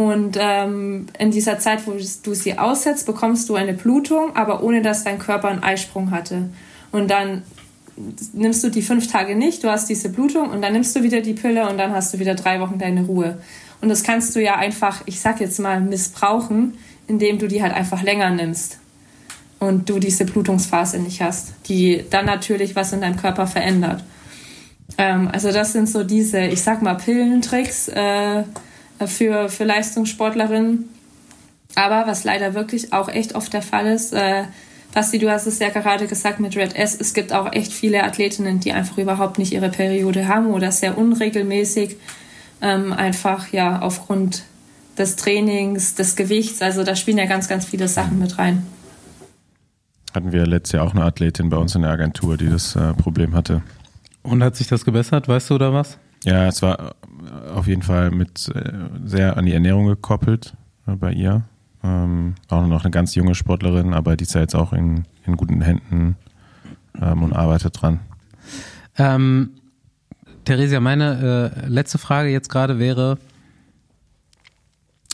[0.00, 4.80] Und ähm, in dieser Zeit, wo du sie aussetzt, bekommst du eine Blutung, aber ohne
[4.80, 6.48] dass dein Körper einen Eisprung hatte.
[6.90, 7.42] Und dann
[8.32, 11.20] nimmst du die fünf Tage nicht, du hast diese Blutung und dann nimmst du wieder
[11.20, 13.42] die Pille und dann hast du wieder drei Wochen deine Ruhe.
[13.82, 17.74] Und das kannst du ja einfach, ich sag jetzt mal, missbrauchen, indem du die halt
[17.74, 18.78] einfach länger nimmst
[19.58, 24.02] und du diese Blutungsphase nicht hast, die dann natürlich was in deinem Körper verändert.
[24.96, 28.44] Ähm, also das sind so diese, ich sag mal, Pillentricks, äh,
[29.06, 30.88] für, für Leistungssportlerinnen.
[31.74, 34.44] Aber was leider wirklich auch echt oft der Fall ist, äh,
[34.92, 38.02] Basti, du hast es ja gerade gesagt mit Red S, es gibt auch echt viele
[38.02, 41.96] Athletinnen, die einfach überhaupt nicht ihre Periode haben oder sehr unregelmäßig,
[42.60, 44.42] ähm, einfach ja aufgrund
[44.98, 48.66] des Trainings, des Gewichts, also da spielen ja ganz, ganz viele Sachen mit rein.
[50.12, 52.92] Hatten wir letztes Jahr auch eine Athletin bei uns in der Agentur, die das äh,
[52.94, 53.62] Problem hatte.
[54.22, 55.98] Und hat sich das gebessert, weißt du oder was?
[56.24, 56.96] Ja, es war
[57.54, 58.72] auf jeden Fall mit äh,
[59.04, 60.54] sehr an die Ernährung gekoppelt
[60.86, 61.44] äh, bei ihr.
[61.82, 65.36] Ähm, auch noch eine ganz junge Sportlerin, aber die ist ja jetzt auch in, in
[65.36, 66.16] guten Händen
[67.00, 68.00] ähm, und arbeitet dran.
[68.98, 69.50] Ähm,
[70.44, 73.18] Theresia, meine äh, letzte Frage jetzt gerade wäre,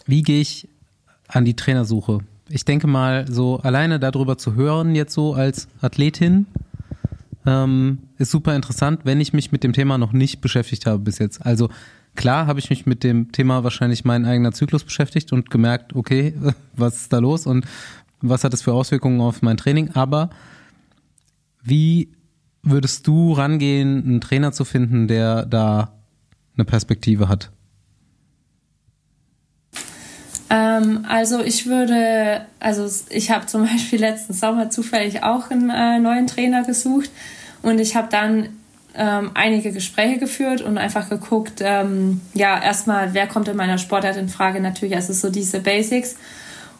[0.06, 0.68] wie gehe ich
[1.28, 2.20] an die Trainersuche?
[2.48, 6.46] Ich denke mal, so alleine darüber zu hören, jetzt so als Athletin,
[7.44, 11.18] ähm, ist super interessant, wenn ich mich mit dem Thema noch nicht beschäftigt habe bis
[11.18, 11.44] jetzt.
[11.44, 11.68] Also
[12.16, 16.34] klar habe ich mich mit dem Thema wahrscheinlich mein eigener Zyklus beschäftigt und gemerkt, okay,
[16.74, 17.66] was ist da los und
[18.20, 20.30] was hat das für Auswirkungen auf mein Training, aber
[21.62, 22.12] wie
[22.62, 25.92] würdest du rangehen, einen Trainer zu finden, der da
[26.56, 27.50] eine Perspektive hat?
[30.48, 35.98] Ähm, also ich würde, also ich habe zum Beispiel letzten Sommer zufällig auch einen äh,
[35.98, 37.10] neuen Trainer gesucht
[37.62, 38.48] und ich habe dann
[38.96, 44.16] ähm, einige Gespräche geführt und einfach geguckt, ähm, ja, erstmal, wer kommt in meiner Sportart
[44.16, 44.60] in Frage?
[44.60, 46.16] Natürlich, also so diese Basics.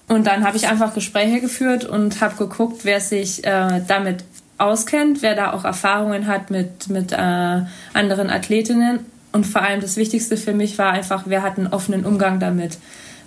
[0.09, 4.25] Und dann habe ich einfach Gespräche geführt und habe geguckt, wer sich äh, damit
[4.59, 7.17] auskennt, wer da auch Erfahrungen hat mit, mit äh,
[7.93, 9.01] anderen Athletinnen.
[9.33, 12.79] Und vor allem das Wichtigste für mich war einfach, wer hat einen offenen Umgang damit.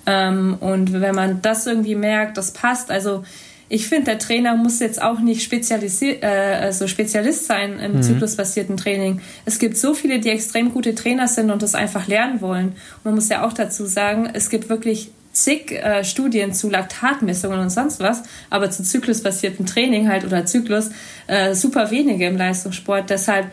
[0.05, 3.23] Ähm, und wenn man das irgendwie merkt, das passt, also
[3.72, 8.03] ich finde, der Trainer muss jetzt auch nicht spezialisiert, äh, also Spezialist sein im mhm.
[8.03, 9.22] zyklusbasierten Training.
[9.45, 12.70] Es gibt so viele, die extrem gute Trainer sind und das einfach lernen wollen.
[12.70, 17.59] Und man muss ja auch dazu sagen, es gibt wirklich zig äh, Studien zu Laktatmessungen
[17.59, 20.89] und sonst was, aber zu zyklusbasierten Training halt oder Zyklus
[21.28, 23.11] äh, super wenige im Leistungssport.
[23.11, 23.51] Deshalb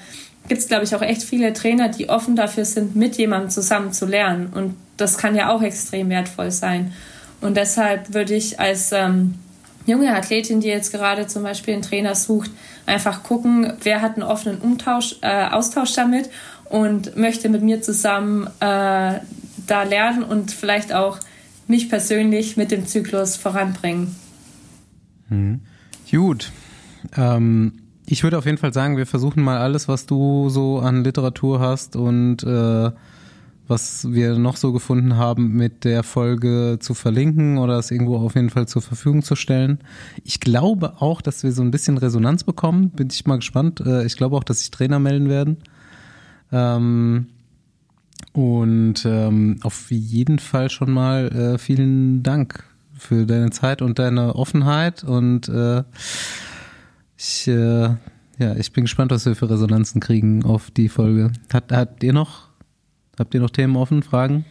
[0.48, 3.92] gibt es, glaube ich, auch echt viele Trainer, die offen dafür sind, mit jemandem zusammen
[3.92, 4.46] zu lernen.
[4.54, 6.94] Und das kann ja auch extrem wertvoll sein.
[7.42, 9.34] Und deshalb würde ich als ähm,
[9.86, 12.50] junge Athletin, die jetzt gerade zum Beispiel einen Trainer sucht,
[12.84, 16.28] einfach gucken, wer hat einen offenen Umtausch, äh, Austausch damit
[16.64, 19.20] und möchte mit mir zusammen äh,
[19.66, 21.18] da lernen und vielleicht auch
[21.68, 24.14] mich persönlich mit dem Zyklus voranbringen.
[25.28, 25.60] Mhm.
[26.10, 26.52] Gut.
[27.16, 27.72] Ähm,
[28.06, 31.60] ich würde auf jeden Fall sagen, wir versuchen mal alles, was du so an Literatur
[31.60, 32.90] hast und äh,
[33.68, 38.34] was wir noch so gefunden haben, mit der Folge zu verlinken oder es irgendwo auf
[38.34, 39.78] jeden Fall zur Verfügung zu stellen.
[40.24, 42.90] Ich glaube auch, dass wir so ein bisschen Resonanz bekommen.
[42.90, 43.80] Bin ich mal gespannt.
[43.80, 45.56] Äh, ich glaube auch, dass sich Trainer melden werden.
[46.52, 47.26] Ähm,
[48.32, 54.36] und ähm, auf jeden Fall schon mal äh, vielen Dank für deine Zeit und deine
[54.36, 55.82] Offenheit und äh,
[57.18, 57.98] ich, ja,
[58.56, 61.32] ich bin gespannt, was wir für Resonanzen kriegen auf die Folge.
[61.52, 62.45] Hat, habt ihr noch,
[63.18, 64.44] habt ihr noch Themen offen, Fragen?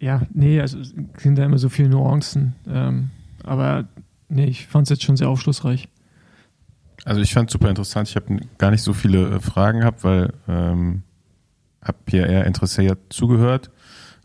[0.00, 2.54] Ja, nee, also es sind da immer so viele Nuancen.
[2.68, 3.10] Ähm,
[3.42, 3.86] aber
[4.28, 5.88] nee, ich fand es jetzt schon sehr aufschlussreich.
[7.04, 8.08] Also ich fand es super interessant.
[8.08, 11.02] Ich habe gar nicht so viele äh, Fragen gehabt, weil ähm,
[11.82, 13.70] habe hier eher interessiert zugehört.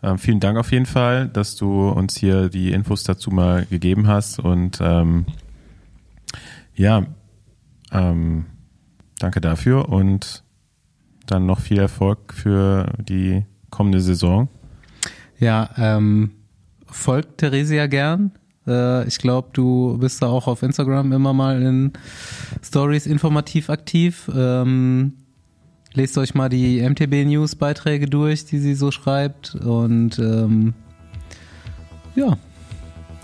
[0.01, 4.07] Ähm, vielen Dank auf jeden Fall, dass du uns hier die Infos dazu mal gegeben
[4.07, 5.25] hast und ähm,
[6.73, 7.05] ja,
[7.91, 8.45] ähm,
[9.19, 10.43] danke dafür und
[11.25, 14.49] dann noch viel Erfolg für die kommende Saison.
[15.39, 16.31] Ja, ähm,
[16.87, 18.31] folgt Theresia gern.
[18.67, 21.93] Äh, ich glaube, du bist da auch auf Instagram immer mal in
[22.63, 24.29] Stories informativ aktiv.
[24.35, 25.13] Ähm,
[25.93, 29.55] lest euch mal die MTB News Beiträge durch, die sie so schreibt.
[29.55, 30.73] Und ähm,
[32.15, 32.37] ja,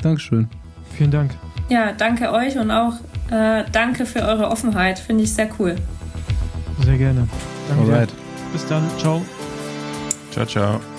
[0.05, 0.47] Dankeschön.
[0.95, 1.31] Vielen Dank.
[1.69, 2.93] Ja, danke euch und auch
[3.31, 4.99] äh, danke für eure Offenheit.
[4.99, 5.75] Finde ich sehr cool.
[6.83, 7.27] Sehr gerne.
[7.67, 8.09] Danke Alright.
[8.53, 8.83] Bis dann.
[8.99, 9.25] Ciao.
[10.35, 10.94] Ciao, ciao.